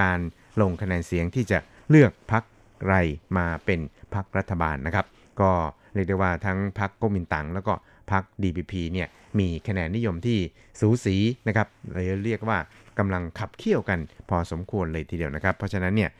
[0.00, 0.18] การ
[0.60, 1.58] ลงคะแนนเสียงที่จะ
[1.90, 2.42] เลือกพัก
[2.86, 2.94] ไร
[3.36, 3.80] มาเป็น
[4.14, 5.06] พักรัฐบาลนะครับ
[5.40, 5.50] ก็
[5.94, 7.72] เรียกได้ว่าทั้งพักก๊มินตั๋งแล้วก็
[8.10, 9.08] พัก DPP เนี่ย
[9.38, 10.38] มีคะแนนนิยมที่
[10.80, 11.16] สูสี
[11.46, 12.58] นะครับเลยเรียกว่า
[12.98, 16.10] กำลังขับเคี่ยวกันพอสมควรเลยทีเดียวนะครับ เพราะฉะนั้นเนี่ย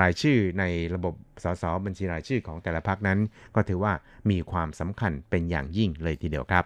[0.00, 3.18] รายชื่อในระบบสสบัญชีรายชื่อของแต่ละพักนั้น
[3.54, 3.92] ก็ถือว่า
[4.30, 6.64] มีความสำคัญเป็นอย่างยิ่งเลยทีเดียวครับ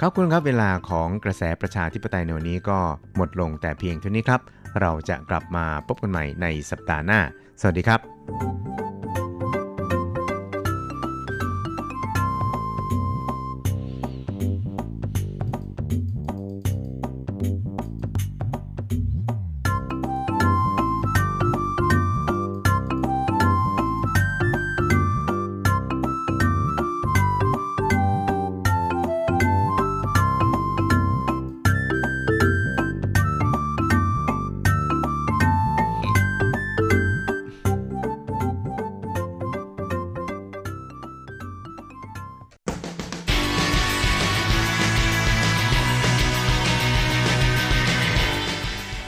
[0.00, 2.78] ครับคุณครับเวลาของกระแสประชาธิปไตยในวันนี้ก็
[3.16, 4.40] หมดลงแต่เพียงเท่านี้ครับ
[4.80, 7.20] เราจะกลับมาพบกันใหม่ในสัปดาห์หน้า
[7.66, 8.00] สวัสดีครับ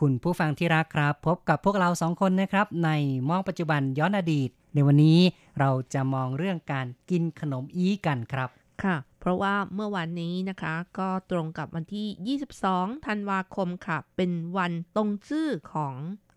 [0.00, 2.90] คุณผู้ฟังที่รักครับ พบกับพวกเราสองคนนะครับ ใน
[3.28, 5.18] มองปัจจุบันย้อนอดีต ในวันนี้
[5.60, 8.48] เราจะมองเรื่องการกินขนมอีกันครับ
[8.82, 15.94] ค่ะ เพราะว่าเมื่อวันนี้นะคะ ก็ตรงกับวันที่ 22 ธันวาคมค่ะ เป็นวันตรงชื่อของ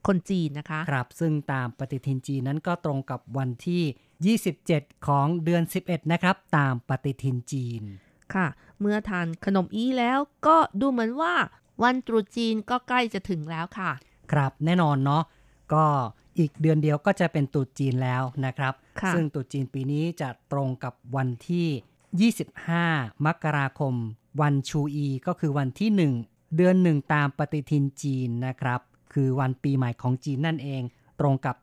[0.08, 7.84] คนจีนนะคะ ครับ ซึ่งตามปฏิทินจีนนั้นก็ตรงกับวันที่ 27 ของเดือน 11 นะครับ ตามปฏิทินจีน
[8.34, 8.48] ค่ะ
[8.80, 11.34] เมื่อทานขนมอีแล้วก็ดูเหมือนว่า
[11.84, 13.92] วันตรุษจีนก็ใกล้จะถึงแล้วค่ะ
[14.32, 15.24] ครับแน่นอนเนาะ
[15.74, 15.86] ก็
[16.40, 22.32] อีกเดือนเดียวก็จะเป็นตรุษจีนแล้วนะครับค่ะซึ่งตรุษจีนปีนี้จะตรงกับวันที่
[22.82, 23.94] 25 มกราคม
[24.42, 25.90] วันชูอีก็คือวันที่
[26.24, 28.82] 1 เดือนหนึ่งตามปฏิทินจีนนะครับ
[29.14, 30.82] คือวันปีใหม่ของจีนนั่นเอง
[31.20, 31.56] ตรงกับ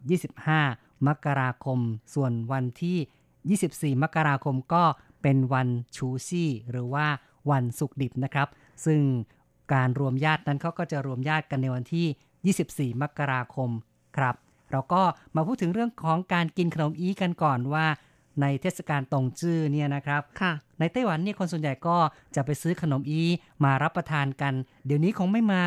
[0.50, 1.78] 25 มกราคม
[2.14, 4.84] ส่วนวันที่ 24 มกราคมก็
[5.22, 7.06] เป็นวันชูซี่ หรือว่า
[7.50, 8.48] วันสุกดิบนะครับ
[8.84, 9.00] ซึ่ง
[9.72, 13.70] การรวมญาตินั้นเขาก็จะรวมญาติกันในวันที่ 24 มกราคม
[14.16, 14.34] ครับ
[14.70, 15.02] เราก็
[15.36, 17.86] มาพูดถึงเรื่องของการกินขนมอีกันก่อนว่า
[18.40, 21.96] ในเทศกาลตงจื้อเนี่ยนะครับค่ะในไต้หวันเนี่ยคนส่วนใหญ่ก็
[22.36, 23.22] จะไปซื้อขนมอี
[23.64, 24.54] มารับประทานกัน
[24.86, 25.64] เดี๋ยวนี้คงไม่มา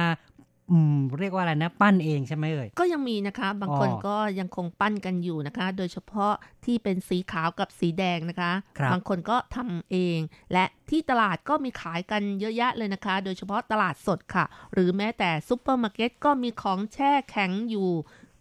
[0.72, 6.34] อืมเรียกว่าอะไรนะ ปั้นเองใช่ไหมเอ่ยก็ยังมีนะคะ บางคนอ๋อก็ยังคงปั้นกันอยู่นะคะ โดยเฉพาะ
[6.66, 10.20] ที่เป็นสีขาวกับสีแดงนะคะครับบางคนก็ทำเอง
[10.54, 17.90] และที่ตลาดก็มีขายกันเยอะแยะเลยนะคะ โดยเฉพาะตลาดสดค่ะ หรือแม้แต่ซุปเปอร์มาร์เก็ตก็มีของแช่แข็งอยู่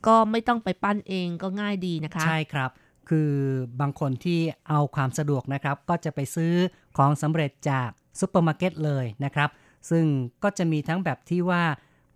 [0.07, 2.71] ก็ไม่ต้องไปปั้นเองก็ง่ายดีนะคะ ใช่ครับ
[3.09, 3.33] คือ
[3.81, 6.53] บางคนที่เอาความสะดวกนะครับ ก็จะไปซื้อ
[6.97, 7.89] ของสำเร็จจาก
[8.21, 9.51] ซุปเปอร์มาร์เก็ตเลยนะครับ
[9.91, 10.05] ซึ่ง
[10.43, 11.63] ก็จะมีทั้งแบบที่ว่า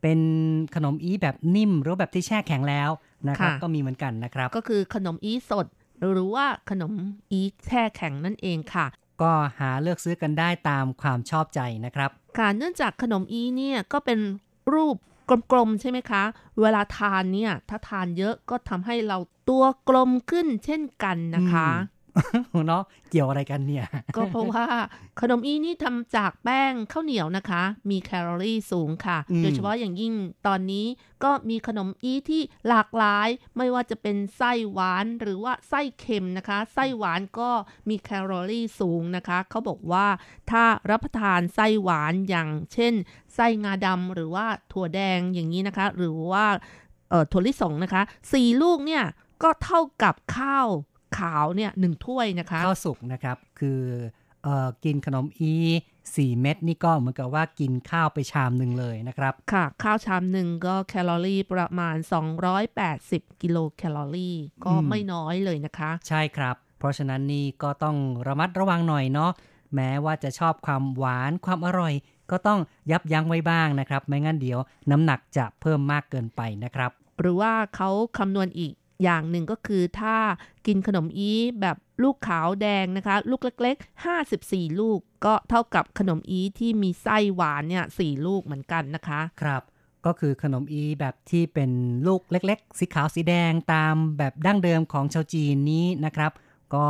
[0.07, 0.25] เป็น
[0.75, 2.91] ขนมอีแบบนิ่มหรือแบบที่แช่แข็งแล้ว
[3.29, 5.67] นะครับค่ะก็มีเหมือนกันนะครับ ก็คือขนมอีสด
[6.13, 6.93] หรือว่าขนม
[7.31, 8.87] อีแช่แข็งนั่นเองค่ะ
[9.23, 14.19] ก็หาเลือกซื้อกันได้ตามความชอบใจนะครับ ค่ะเนื่องจากขนมอีเนี่ยก็เป็น
[14.75, 14.97] รูป
[15.53, 16.23] กลมๆใช่ไหมคะ
[16.61, 21.69] เวลาทานเนี่ยถ้าทานเยอะก็ทำให้เราตัวกลมขึ้นเช่นกันนะคะ
[22.67, 23.87] เนาะเกี่ยวอะไรกันเนี่ย
[24.17, 24.65] ก็เพราะว่า
[25.21, 30.13] ขนมอีนี่ทำจากแป้งข้าวเหนียวนะคะ มีแคลอรี่สูงค่ะอืมโดยเฉพาะอย่างยิ่ง
[30.47, 30.87] ตอนนี้
[31.25, 37.51] ก็มีขนมอีที่หลากหลาย ไม่ว่าจะเป็นไส้หวานหรือว่าไส้เค็มนะคะ ไส้หวานก็
[37.89, 40.07] มีแคลอรี่สูงนะคะ เขาบอกว่า
[40.51, 42.95] ถ้ารับประทานไส้หวานอย่างเช่น
[43.35, 46.47] ไส้งาดำหรือว่าถั่วแดงอย่างนี้นะคะ หรือว่า
[47.11, 48.03] เอ่อถั่วลิสงนะคะ
[48.33, 49.05] สี่ลูกเนี่ย
[49.43, 50.69] ก็เท่ากับข้าว
[51.19, 53.81] ขาวเนี่ยหนึ่งถ้วยนะคะ ข้าวสุกนะครับ คือ
[54.43, 55.55] เอ่อกินขนมอี
[56.17, 61.97] สี่เม็ดนี่ก็เหมือนกับว่ากินข้าวไปชามหนึ่งเลยนะครับ ค่ะ ข้าวชามหนึ่งก็แคลอรี่ประมาณ
[62.69, 67.97] 280 กิโลแคลอรี่ ก็อืมไม่น้อยเลยนะคะ ใช่ครับ เพราะฉะนั้นนี่ก็ต้อง
[68.29, 69.31] ระมัดระวังหน่อยเนาะ
[69.75, 71.95] แม้ว่าจะชอบความหวานความอร่อย
[72.31, 76.91] ก็ต้องยับยั้งไว้บ้างนะครับ ไม่งั้นเดี๋ยวน้ำหนักจะเพิ่มมากเกินไปนะครับ
[77.21, 80.17] หรือว่าเขาคำนวณอีก อย่างหนึ่งก็คือถ้า
[80.67, 89.63] กินขนมอีแบบลูกขาวแดงนะคะ ลูกเล็ก ๆ 54 ลูก ก็เท่ากับขนมอีที่มีไส้หวานเนี่ยสลูกเหมือนกันนะคะ ครับ
[90.07, 91.71] ก็คือขนมอีแบบที่เป็น
[92.07, 96.33] ลูกเล็ก ๆ สีขาวสีแดงตามแบบดั้งเดิมของชาวจีนนี้นะครับ
[96.75, 96.87] ก็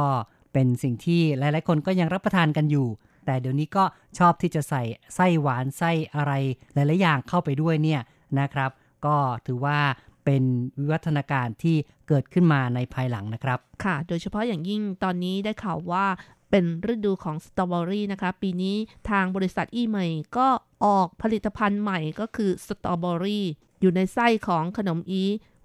[0.53, 2.89] เป็นสิ่งที่หลาย ๆ คนก็ยังรับประทานกันอยู่
[3.27, 3.85] แต่เดี๋ยวนี้ก็
[4.19, 4.83] ชอบที่จะใส่
[5.15, 6.33] ไส้หวานไส้อะไร
[6.75, 8.01] หลาย ๆ อย่างเข้าไปด้วยเนี่ย
[8.41, 8.71] นะครับ
[9.07, 9.79] ก็ถือว่า
[10.27, 10.43] เป็น
[10.79, 11.77] วิวัฒนาการที่
[12.09, 16.07] เกิดขึ้นมาในภายหลังนะครับ ค่ะ โดยเฉพาะอย่างยิ่งตอนนี้ได้ข่าวว่า
[16.51, 18.77] เป็นฤดูของสตรอเบอรี่นะคะ ปีนี้
[19.11, 20.07] ทางบริษัทอีใหม่
[20.37, 20.49] ก็
[20.85, 23.47] ออกผลิตภัณฑ์ใหม่ก็คือสตรอเบอรี่
[23.81, 25.23] อยู่ในไส้ของขนมอี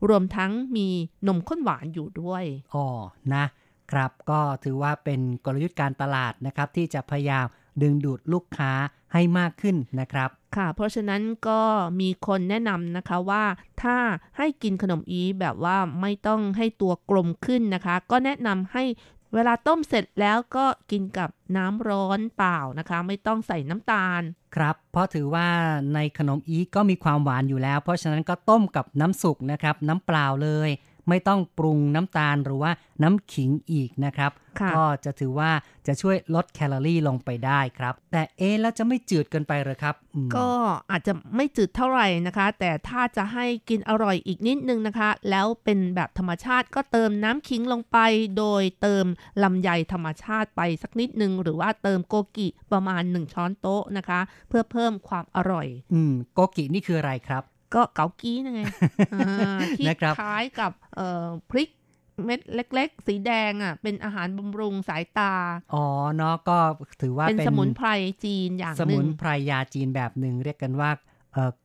[0.09, 0.87] รวมทั้งมี
[1.27, 2.43] นมข้นหวานอยู่ด้วย
[2.73, 2.87] อ๋อ
[3.33, 3.45] นะ
[3.91, 7.45] ครับ ก็ถือว่าเป็นกลยุทธ์การตลาดนะครับ ที่จะพยายาม
[7.81, 8.71] ดึงดูดลูกค้า
[9.13, 11.61] ให้มากขึ้นนะครับ ค่ะ เพราะฉะนั้นก็
[11.99, 13.43] มีคนแนะนำนะคะว่า
[13.83, 13.97] ถ้า
[14.37, 18.83] ให้กินขนมอีแบบว่าไม่ต้องให้ตัวกลมขึ้นนะคะ ก็แนะนำให้
[19.33, 24.21] เวลาต้มเสร็จแล้วก็กินกับน้ำร้อนเปล่านะคะ ไม่ต้องใส่น้ำตาล
[24.55, 25.47] ครับ เพราะถือว่า
[25.93, 30.69] ในขนมอีก็มีความหวานอยู่แล้ว เพราะฉะนั้นก็ต้มกับน้ำสุกนะครับ น้ำเปล่าเลย
[31.09, 32.71] ไม่ต้องปรุงน้ำตาลหรือว่า
[33.03, 35.51] น้ำขิงอีกนะครับค่ะก็จะถือว่า
[35.87, 40.49] จะช่วยลดแคลอรี่ลงไปได้ครับ แต่เอ๊ะแล้วจะไม่จืดเกินไปเหรอครับอืมก็
[40.91, 47.97] อาจจะไม่จืดเท่าไหร่นะคะ แต่ถ้าจะให้กินอร่อยอีกนิดนึงนะคะ แล้วเป็นแบบธรรมชาติก็เติมน้ำขิงลงไป
[48.37, 49.05] โดยเติม
[49.43, 57.43] ลำไยธรรมชาติไปสักนิดนึง หรือว่าเติมโกกิประมาณ 1 ช้อนโต๊ะนะคะ เพื่อเพิ่มความอร่อย อืมโกกินี่คืออะไรครับ
[57.75, 58.61] ก็เกากี้นั่นไง
[59.13, 61.69] อ่าที่นะครับคล้ายกับเอ่อพริก
[62.25, 65.33] เม็ดเล็ก ๆ สีแดงอะ เป็นอาหารบำรุงสายตา
[65.73, 66.57] อ๋อเนาะก็
[67.01, 67.87] ถือว่าเป็นเป็นสมุนไพร
[68.25, 71.10] จีนอย่างสหมุนึ่นงไพรยาจีนแบบหนึ่งเรียกกันว่าเอ่อ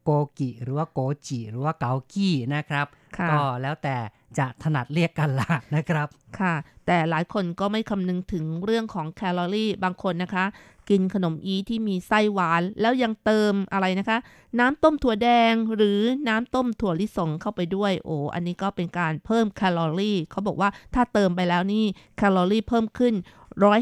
[0.03, 2.87] โกกิหรือว่าโกจิหรือว่าเกากี้นะครับ
[3.19, 3.97] ค่ะก็แล้วแต่
[4.39, 6.09] จะถนัดเรียกกันละนะครับ
[6.41, 6.55] ค่ะ
[6.87, 10.45] แต่หลายคนก็ไม่คำนึงถึงเรื่องของแคลอรี่บางคนนะคะ
[10.91, 14.19] กินขนมอีที่มีไส้หวาน แล้วยังเติมอะไรนะคะ
[14.59, 21.85] น้ำต้มถั่วแดงหรือน้ำต้มถั่วลิสงเข้าไปด้วย โอ้อันนี้ก็เป็นการเพิ่มแคลอรี่เขาบอกว่าถ้าเติมไปแล้วนี่
[22.17, 23.15] แคลอรี่เพิ่มขึ้น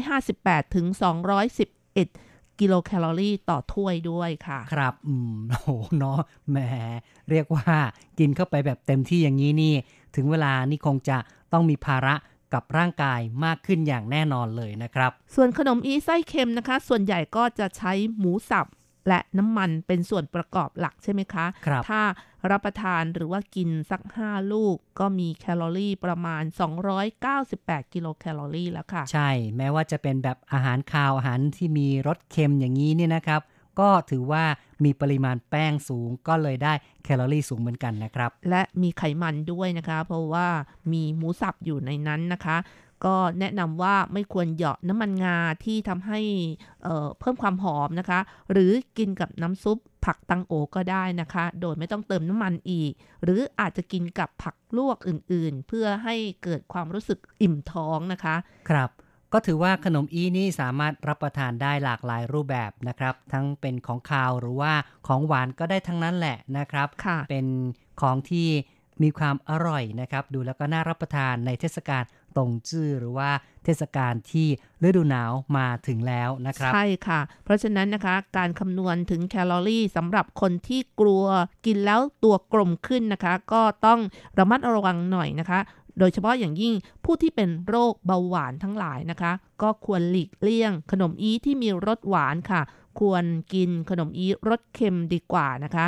[0.03, 0.85] 158ถึง
[1.65, 6.57] 211 กิโลแคลอรี่ต่อถ้วยด้วยค่ะ ครับ อืมโอ้โหเนาะแหม
[7.29, 7.65] เรียกว่า
[8.19, 9.73] กินเข้าไปแบบเต็มที่อย่างนี้นี่
[10.15, 11.17] ถึงเวลานี่คงจะ
[11.53, 12.15] ต้องมีภาระ
[12.53, 18.65] กับร่างกายมากขึ้นอย่างแน่นอนเลยนะครับ ส่วนขนมอีไส้เค็มนะคะ ส่วนใหญ่ก็จะใช้หมูสับ
[19.07, 22.01] และน้ำมันเป็นส่วนประกอบหลักใช่ไหมคะครับถ้า
[22.51, 26.43] รับประทานหรือว่ากินสัก 5 ลูกก็มีแคลอรี่ประมาณ
[27.17, 33.41] 298 กิโลแคลอรี่แล้วค่ะ ใช่ แม้ว่าจะเป็นแบบอาหารคาวอาหารที่มีรสเค็มอย่างนี้เนี่ยนะครับ
[33.79, 34.43] ก็ถือว่า
[34.83, 40.47] มีปริมาณแป้งสูงก็เลยได้แคลอรี่สูงเหมือนกันนะครับ และมีไขมันด้วยนะคะ เพราะว่า
[40.93, 42.57] มีหมูสับอยู่ในนั้นนะคะ
[43.05, 46.19] ก็แนะนำว่าไม่ควรเหยาะน้ำมันงาที่ทำให้
[46.83, 48.19] เอ่อเพิ่มความหอมนะคะ
[48.51, 52.91] หรือกินกับน้ำซุปผักตังโอก็ได้นะคะ โดยไม่ต้องเติมน้ำมันอีก
[53.23, 58.35] หรืออาจจะกินกับผักลวกอื่นๆ เพื่อให้เกิดความรู้สึกอิ่มท้องนะคะ
[58.69, 58.89] ครับ
[59.33, 64.73] ก็ถือว่าขนมอีนี่สามารถรับประทานได้หลากหลายรูปแบบนะครับ ทั้งเป็นของคาวหรือว่า
[65.07, 67.47] ของหวานก็ได้ทั้งนั้นแหละนะครับค่ะเป็น
[68.01, 68.47] ของที่
[69.03, 72.03] มีความอร่อยนะครับ ดูแล้วก็น่ารับประทานในเทศกาล
[72.37, 73.29] ตงจื้อหรือว่า
[73.63, 74.47] เทศกาลที่
[74.87, 81.25] ฤดูหนาวมาถึงแล้วนะครับ ใช่ค่ะ เพราะฉะนั้นนะคะการคำนวณถึงแคลอรี่สำหรับคนที่กลัว
[81.65, 83.99] กินแล้วตัวกลมขึ้นนะคะ ก็ต้อง
[84.39, 85.59] ระมัดระวังหน่อยนะคะ
[85.99, 86.73] โดยเฉพาะอย่างยิ่ง
[87.03, 89.31] ผู้ที่เป็นโรคเบาหวานทั้งหลายนะคะ
[89.61, 92.61] ก็ควรหลีกเลี่ยง ขนมอีที่มีรสหวานค่ะ
[92.99, 95.85] ควรกินขนมอีรสเค็มดีกว่านะคะ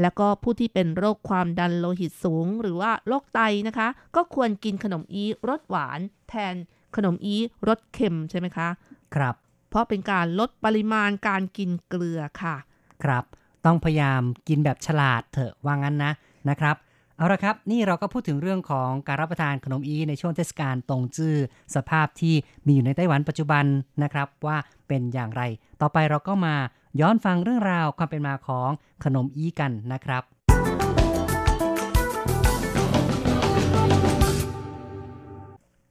[0.00, 6.54] แล้วก็ผู้ที่เป็นโรคความดันโลหิตสูง หรือว่าโรคไตนะคะ ก็ควรกินขนมอีรสหวาน แทน
[6.96, 7.36] ขนมอี
[7.68, 8.68] รสเค็มใช่ไหมคะ
[9.14, 9.34] ครับ
[9.70, 12.56] เพราะเป็นการลดปริมาณการกินเกลือค่ะ
[13.04, 13.24] ครับ
[13.66, 16.12] ต้องพยายามกินแบบฉลาดเถอะว่างั้นนะ
[16.50, 16.76] นะครับ
[17.16, 21.36] เอาละครับ นี่เราก็พูดถึงเรื่องของการรับประทานขนมอีในช่วงเทศกาลตงจื้อ
[21.74, 22.34] สภาพที่
[22.66, 23.64] มีอยู่ในไต้หวันปัจจุบัน
[24.02, 24.56] นะครับว่า
[24.88, 25.42] เป็นอย่างไร
[25.80, 26.54] ต่อไปเราก็มา
[27.00, 28.70] ย้อนฟังเรื่องราวความเป็นมาของ
[29.04, 30.22] ขนมอีกันนะครับ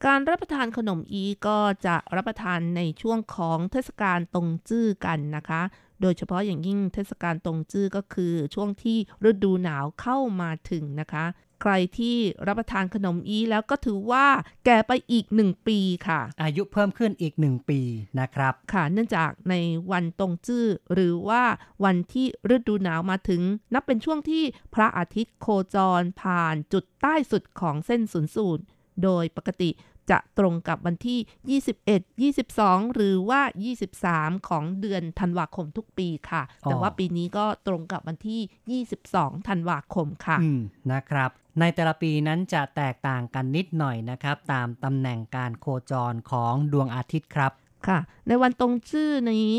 [0.05, 5.61] การรับประทานขนมอีก็จะรับประทานในช่วงของเทศกาลตงจื้อกันนะคะ
[6.01, 8.97] โดยเฉพาะอย่างยิ่งเทศกาลตงจื้อก็คือช่วงที่
[9.29, 11.25] ฤดูหนาวเข้ามาถึงนะคะ
[11.61, 14.25] ใครที่รับประทานขนมอีแล้วก็ถือว่า
[14.65, 17.79] แก่ไปอีกหนึ่งปีค่ะ อายุเพิ่มขึ้นอีกหนึ่งปี
[18.19, 19.55] นะครับ ค่ะ เนื่องจากใน
[19.91, 21.43] วันตงจื้อหรือว่า
[21.83, 23.41] วันที่ฤดูหนาวมาถึง
[23.73, 24.43] นับเป็นช่วงที่
[24.73, 28.63] พระอาทิตย์โคจรผ่านจุดใต้สุดของเส้นศูนย์สูตร
[29.03, 29.69] โดยปกติ
[30.11, 31.61] จะตรงกับวันที่
[32.27, 33.41] 21 22 หรือว่า
[33.93, 40.61] 23 ของเดือนธันวาคมทุกปีค่ะ แต่ว่าปีนี้ก็ตรงกับวันที่ 22 ธันวาคมค่ะอืม
[40.93, 41.29] นะครับ
[41.59, 47.51] ในแต่ละปีนั้นจะแตกต่างกันนิดหน่อยนะครับ ตามตำแหน่งการโคจรของดวงอาทิตย์ครับ
[47.87, 49.49] ค่ะในวันตรงชื่อนี้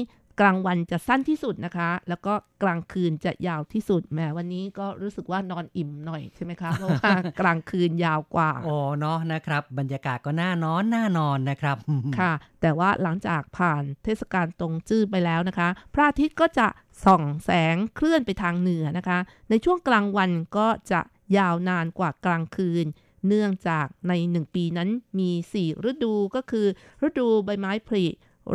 [0.41, 7.11] กลางวันจะสั้นที่สุดนะคะ แล้วก็กลางคืนจะยาวที่สุดแหมวันนี้ก็รู้สึกว่านอนอิ่มหน่อยใช่ไหมคะเพราะว่า
[7.41, 11.77] กลางคืนยาวกว่าโอ้เนาะนะครับ บรรยากาศก็น่านอนน่านอนนะครับ
[12.19, 16.69] ค่ะ แต่ว่าหลังจากผ่านเทศกาลตรงจื้อไปแล้วนะคะ พระอาทิตย์ก็จะ
[17.05, 19.19] ส่องแสงเคลื่อนไปทางเหนือนะคะ
[19.51, 21.01] ในช่วงกลางวันก็จะ
[21.39, 22.87] ยาวนานกว่ากลางคืน
[23.29, 26.67] เนื่องจากในหนึ่งปีนั้นมี 4 ฤดูก็คือ
[27.07, 28.07] ฤดูใบไม้ผลิ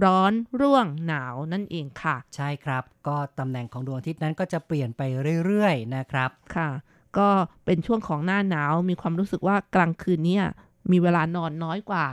[0.03, 0.31] ร้อน
[0.61, 5.01] ร่วงหนาวนั่นเองค่ะ ใช่ครับ ก็ตำแหน่งของดวงอาทิตย์นั้นก็จะเปลี่ยนไป
[5.45, 6.69] เรื่อยๆนะครับค่ะ
[7.17, 7.27] ก็
[7.65, 10.45] เป็นช่วงของหน้าหนาวมีความรู้สึกว่ากลางคืนเนี่ย
[10.91, 12.05] มีเวลานอนน้อยกว่า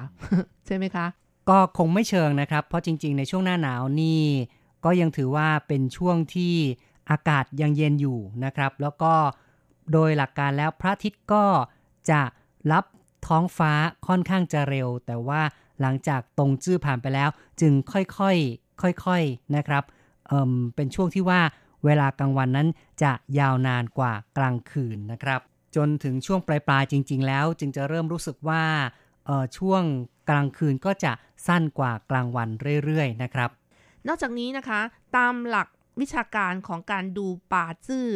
[0.67, 1.07] ใช่ไหมคะ
[1.49, 4.23] ก็คงไม่เชิงนะครับ เพราะจริง ๆ ในช่วงหน้าหนาวนี่
[4.85, 6.55] ก็ยังถือว่าเป็นช่วงที่
[7.11, 9.13] อากาศยังเย็นอยู่นะครับ แล้วก็
[9.93, 11.45] โดยหลักการแล้วพระอาทิตย์ก็
[12.11, 12.21] จะ
[12.73, 12.85] รับ
[13.27, 13.73] ท้องฟ้า
[14.07, 15.41] ค่อนข้างจะเร็ว แต่ว่า
[15.81, 17.29] หลังจากตรงจื้อผ่านไปแล้ว
[17.61, 19.85] จึงค่อยๆค่อยๆนะครับ
[20.29, 21.41] เเป็นช่วงที่ว่า
[21.85, 22.69] เวลากลางวันนั้น
[23.03, 25.41] จะยาวนานกว่ากลางคืนนะครับ
[25.77, 28.65] จนถึงช่วงปลายๆจริง ๆ แล้ว จึงจะเริ่มรู้สึกว่า
[29.59, 29.83] ช่วง
[30.31, 31.13] กลางคืนก็จะ
[31.47, 32.49] สั้นกว่ากลางวัน
[32.85, 33.51] เรื่อยๆนะครับ
[34.07, 34.81] นอกจากนี้นะคะ
[35.17, 35.69] ตามหลัก
[36.01, 38.07] วิชาการของการดูป่าจื้อ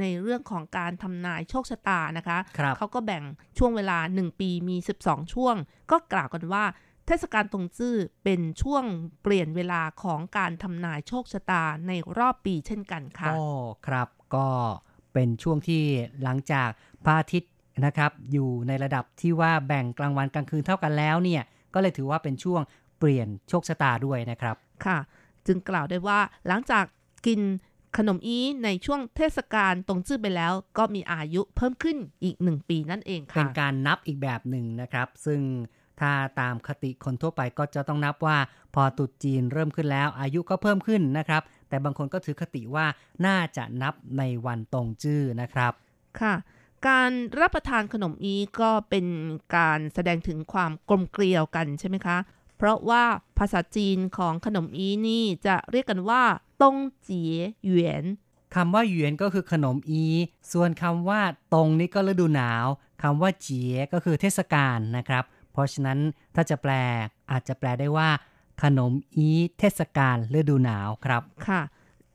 [0.00, 3.24] ในเรื่องของการทำนายโชคชะตานะคะคเขาก็แบ่ง
[3.58, 5.56] ช่วงเวลา 1 ปีมี 12 ช่วง
[5.90, 6.64] ก็กล่าวกันว่า
[7.06, 8.84] เทศกาลตรงจื้อเป็นช่วง
[9.22, 13.44] เปลี่ยนเวลาของการทำนายโชคชะตาในรอบปีเช่นกันค่ะอ๋อ
[13.86, 14.48] ครับก็
[15.12, 15.82] เป็นช่วงที่
[16.22, 16.68] หลังจาก
[17.04, 17.52] พระอาทิตย์
[17.86, 21.42] นะครับ อยู่ในระดับที่ว่าแบ่งกลางวันกลางคืนเท่ากันแล้วเนี่ย
[21.74, 22.60] ก็เลยถือว่าเป็นช่วง
[22.98, 24.98] เปลี่ยนโชคชะตาด้วยนะครับค่ะ
[25.46, 26.84] จึงกล่าวได้ว่าหลังจาก
[27.26, 27.40] กิน
[27.96, 35.40] ขนมอีในช่วงเทศกาลตรงจื้อไปแล้ว ก็มีอายุเพิ่มขึ้นอีกหนึ่งปีนั่นเองค่ะ เป็นการนับอีกแบบหนึ่งนะครับ ซึ่ง
[36.02, 38.38] ถ้าตามคติคนทั่วไปก็จะต้องนับว่า
[38.74, 42.86] พอตุดจีนเริ่มขึ้นแล้ว อายุก็เพิ่มขึ้นนะครับ แต่บางคนก็ถือคติว่า
[43.26, 45.72] น่าจะนับในวันตรงจื้อนะครับ
[46.20, 46.34] ค่ะ
[46.88, 49.06] การรับประทานขนมอีก็เป็น
[49.56, 52.18] การแสดงถึงความกลมเกลียวกันใช่ไหมคะ
[52.56, 53.04] เพราะว่า
[53.38, 56.22] ภาษาจีนของขนมอีนี่จะเรียกกันว่า
[56.62, 57.34] ตงเจี๋ย
[57.64, 58.04] หยวน
[58.54, 60.04] คำว่าหยวนก็คือขนมอี
[60.52, 61.20] ส่วนคำว่า
[61.54, 62.66] ตรงนี่ก็ฤดูหนาว
[63.02, 65.98] คำว่าเจี๋ยก็คือเทศกาลนะครับ เพราะฉะนั้น
[66.34, 66.72] ถ้าจะแปล
[67.30, 68.08] อาจจะแปลได้ว่า
[68.62, 69.28] ขนมอี
[69.58, 71.62] เทศกาลฤดูหนาวครับค่ะ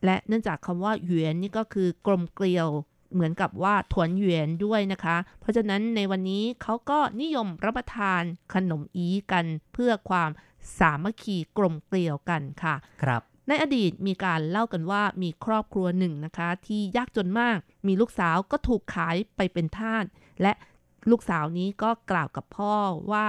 [0.06, 2.68] และเนื่องจากคำว่าหยวนนี่ก็คือกลมเกลียว
[3.14, 8.22] เหมือนกับว่าถวนเหวียนด้วยนะคะ เพราะฉะนั้นในวันนี้เขาก็นิยมรับประทาน
[8.54, 10.30] ขนมอีกันเพื่อความ
[10.80, 17.58] สามัคคีกลมเกลียวกันค่ะ ครับ ในอดีตมีการเล่ากันว่ามีครอบครัวหนึ่งนะคะ ที่ยากจนมาก
[17.88, 20.04] มีลูกสาวก็ถูกขายไปเป็นทาส
[20.42, 20.54] และ
[21.12, 22.74] ลูกสาวนี้ก็กล่าวกับพ่อ
[23.12, 23.28] ว่า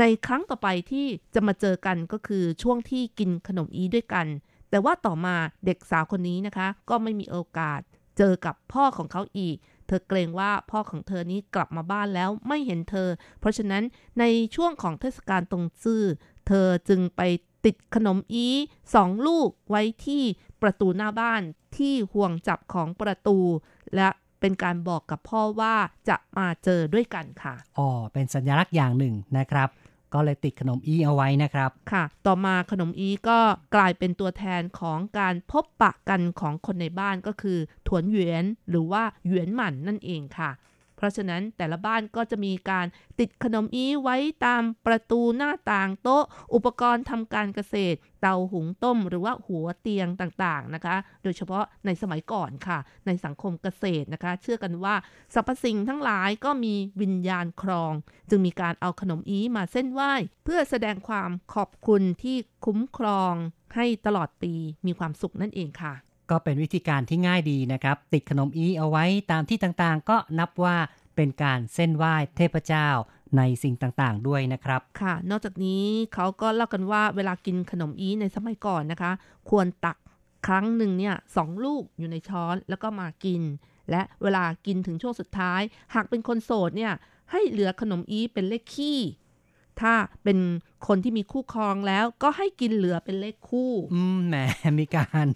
[0.00, 4.26] ในครั้งต่อไปที่จะมาเจอกันก็คือช่วงที่กินขนมอีด้วยกัน
[4.70, 5.36] แต่ว่าต่อมา
[5.66, 7.80] เด็กสาวคนนี้นะคะ ก็ไม่มีโอกาส
[8.18, 13.08] เจอกับพ่อของเขาอีก เธอเกรงว่าพ่อของเธอนี้กลับมาบ้านแล้วไม่เห็นเธอ
[13.40, 13.82] เพราะฉะนั้น
[14.18, 14.24] ใน
[14.54, 16.02] ช่วงของเทศกาลตรงซื่อ
[16.46, 17.20] เธอจึงไป
[17.64, 18.46] ติดขนมอี
[18.94, 20.22] สองลูกไว้ที่
[20.62, 21.42] ประตูหน้าบ้าน
[21.76, 23.38] ที่ห่วงจับของประตู
[23.94, 24.08] และ
[24.44, 25.74] เป็นการบอกกับพ่อว่า
[26.08, 29.68] จะมาเจอด้วยกันค่ะอ๋อเป็นสัญลักษณ์อย่างหนึ่งนะครับ
[30.14, 33.38] ก็เลยติดขนมอีเอาไว้นะครับ ค่ะ ต่อมาขนมอีก็
[33.74, 40.50] กลายเป็นตัวแทนของการพบปะกันของคนในบ้านก็คือ ถวนเหวียนหรือว่าเหวียนหมันนั่นเองค่ะ
[40.96, 42.86] เพราะฉะนั้นแต่ละบ้านก็จะมีการ
[43.20, 44.16] ติดขนมอีไว้
[44.46, 46.24] ตามประตูหน้าต่างโต๊ะ
[46.54, 54.94] อุปกรณ์ทำการเกษตร เตาหุงต้ม หรือว่าหัวเตียงต่างๆนะคะ โดยเฉพาะในสมัยก่อนค่ะ ในสังคมเกษตรนะคะ เชื่อกันว่า
[55.34, 57.92] สรรพสิ่งทั้งหลายก็มีวิญญาณครอง
[58.30, 60.12] จึงมีการเอาขนมอีมาเส้นไหว้
[60.44, 63.34] เพื่อแสดงความขอบคุณที่คุ้มครอง
[63.74, 64.52] ให้ตลอดปี
[64.86, 65.94] มีความสุขนั่นเองค่ะ
[66.30, 70.76] ก็เป็นวิธีการที่ง่ายดีนะครับ ติดขนมอีเอาไว้ตามที่ต่างๆ ก็นับว่า
[71.16, 72.88] เป็นการเส้นไหว้เทพเจ้า
[73.36, 79.12] ในสิ่งต่างๆ ด้วยนะครับ ค่ะ นอกจากนี้เขาก็เล่ากันว่าเวลากินขนมอีในสมัยก่อนนะคะ
[79.50, 79.96] ควรตัก
[80.46, 83.42] ครั้งหนึ่งเนี่ยสองลูกอยู่ในช้อนแล้วก็มากิน
[83.90, 85.60] และเวลากินถึงช่วงสุดท้าย
[85.94, 86.92] หากเป็นคนโสดเนี่ย
[87.32, 89.00] ให้เหลือขนมอีเป็นเลขขี้
[89.80, 89.94] ถ้า
[90.24, 90.38] เป็น
[90.86, 94.36] คนที่มีคู่ครองแล้วก็ให้กินเหลือเป็นเลขคู่ อืมแหม
[94.80, 95.26] มีการ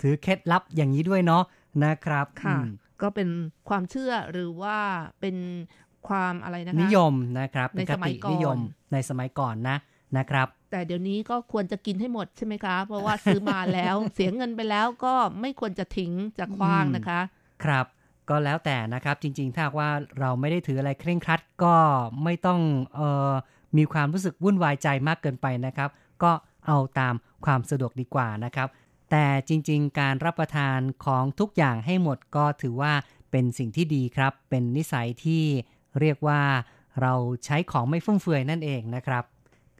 [0.00, 1.42] ถือเคล็ดลับอย่างนี้ด้วยเนาะ
[1.84, 2.58] นะครับค่ะ
[3.02, 3.28] ก็เป็น
[3.68, 4.78] ความเชื่อหรือว่า
[5.20, 5.36] เป็น
[6.08, 8.58] ความอะไรนะคะนิยมนะครับในสมัยก่อนนิยม
[8.92, 9.76] ในสมัยก่อนนะ
[10.18, 17.20] นะครับ แต่เดี๋ยวนี้ก็ควรจะกินให้หมดใช่ไหมคะ เพราะว่าซื้อมาแล้ว เสียเงินไปแล้วก็ไม่ควรจะทิ้งจะคว้างนะคะ
[17.64, 17.86] ครับ
[18.30, 21.76] ก็แล้วแต่นะครับจริง ๆ ถ้าว่าเราไม่ได้ถืออะไรเคร่งครัดก็
[22.24, 22.60] ไม่ต้อง
[22.94, 23.00] เอ
[23.30, 23.32] อ
[23.76, 25.90] มีความรู้สึกวุ่นวายใจมากเกินไปนะครับ
[26.22, 26.32] ก็
[26.66, 27.14] เอาตาม
[27.44, 28.68] ความสะดวกดีกว่านะครับ
[29.10, 32.92] แต่จริง ๆ การรับประทานของทุกอย่างให้หมดก็ถือว่า
[33.30, 35.44] เป็นสิ่งที่ดีครับ เป็นนิสัยที่
[36.00, 36.40] เรียกว่า
[37.00, 37.14] เรา
[37.44, 39.24] ใช้ของไม่ฟุ่มเฟือยนั่นเองนะครับ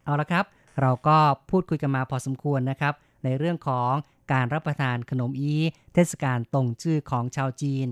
[0.04, 0.44] เอาละครับ
[0.80, 1.16] เราก็
[1.50, 2.94] พูดคุยกันมาพอสมควรนะครับ
[3.24, 3.92] ในเรื่องของ
[4.32, 5.54] การรับประทานขนมอี
[5.94, 7.86] เทศกาลตรงชื่อของชาวจีน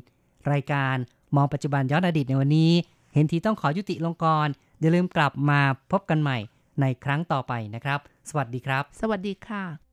[0.53, 0.97] รายการ
[1.37, 2.73] มองปัจจุบันย้อนอดีตในวันนี้
[3.15, 4.49] เห็นทีต้องขอยุติลงกร
[4.81, 6.39] อย่าลืมกลับมาพบกันใหม่
[6.81, 9.86] ในครั้งต่อไปนะครับ สวัสดีครับ สวัสดีค่ะ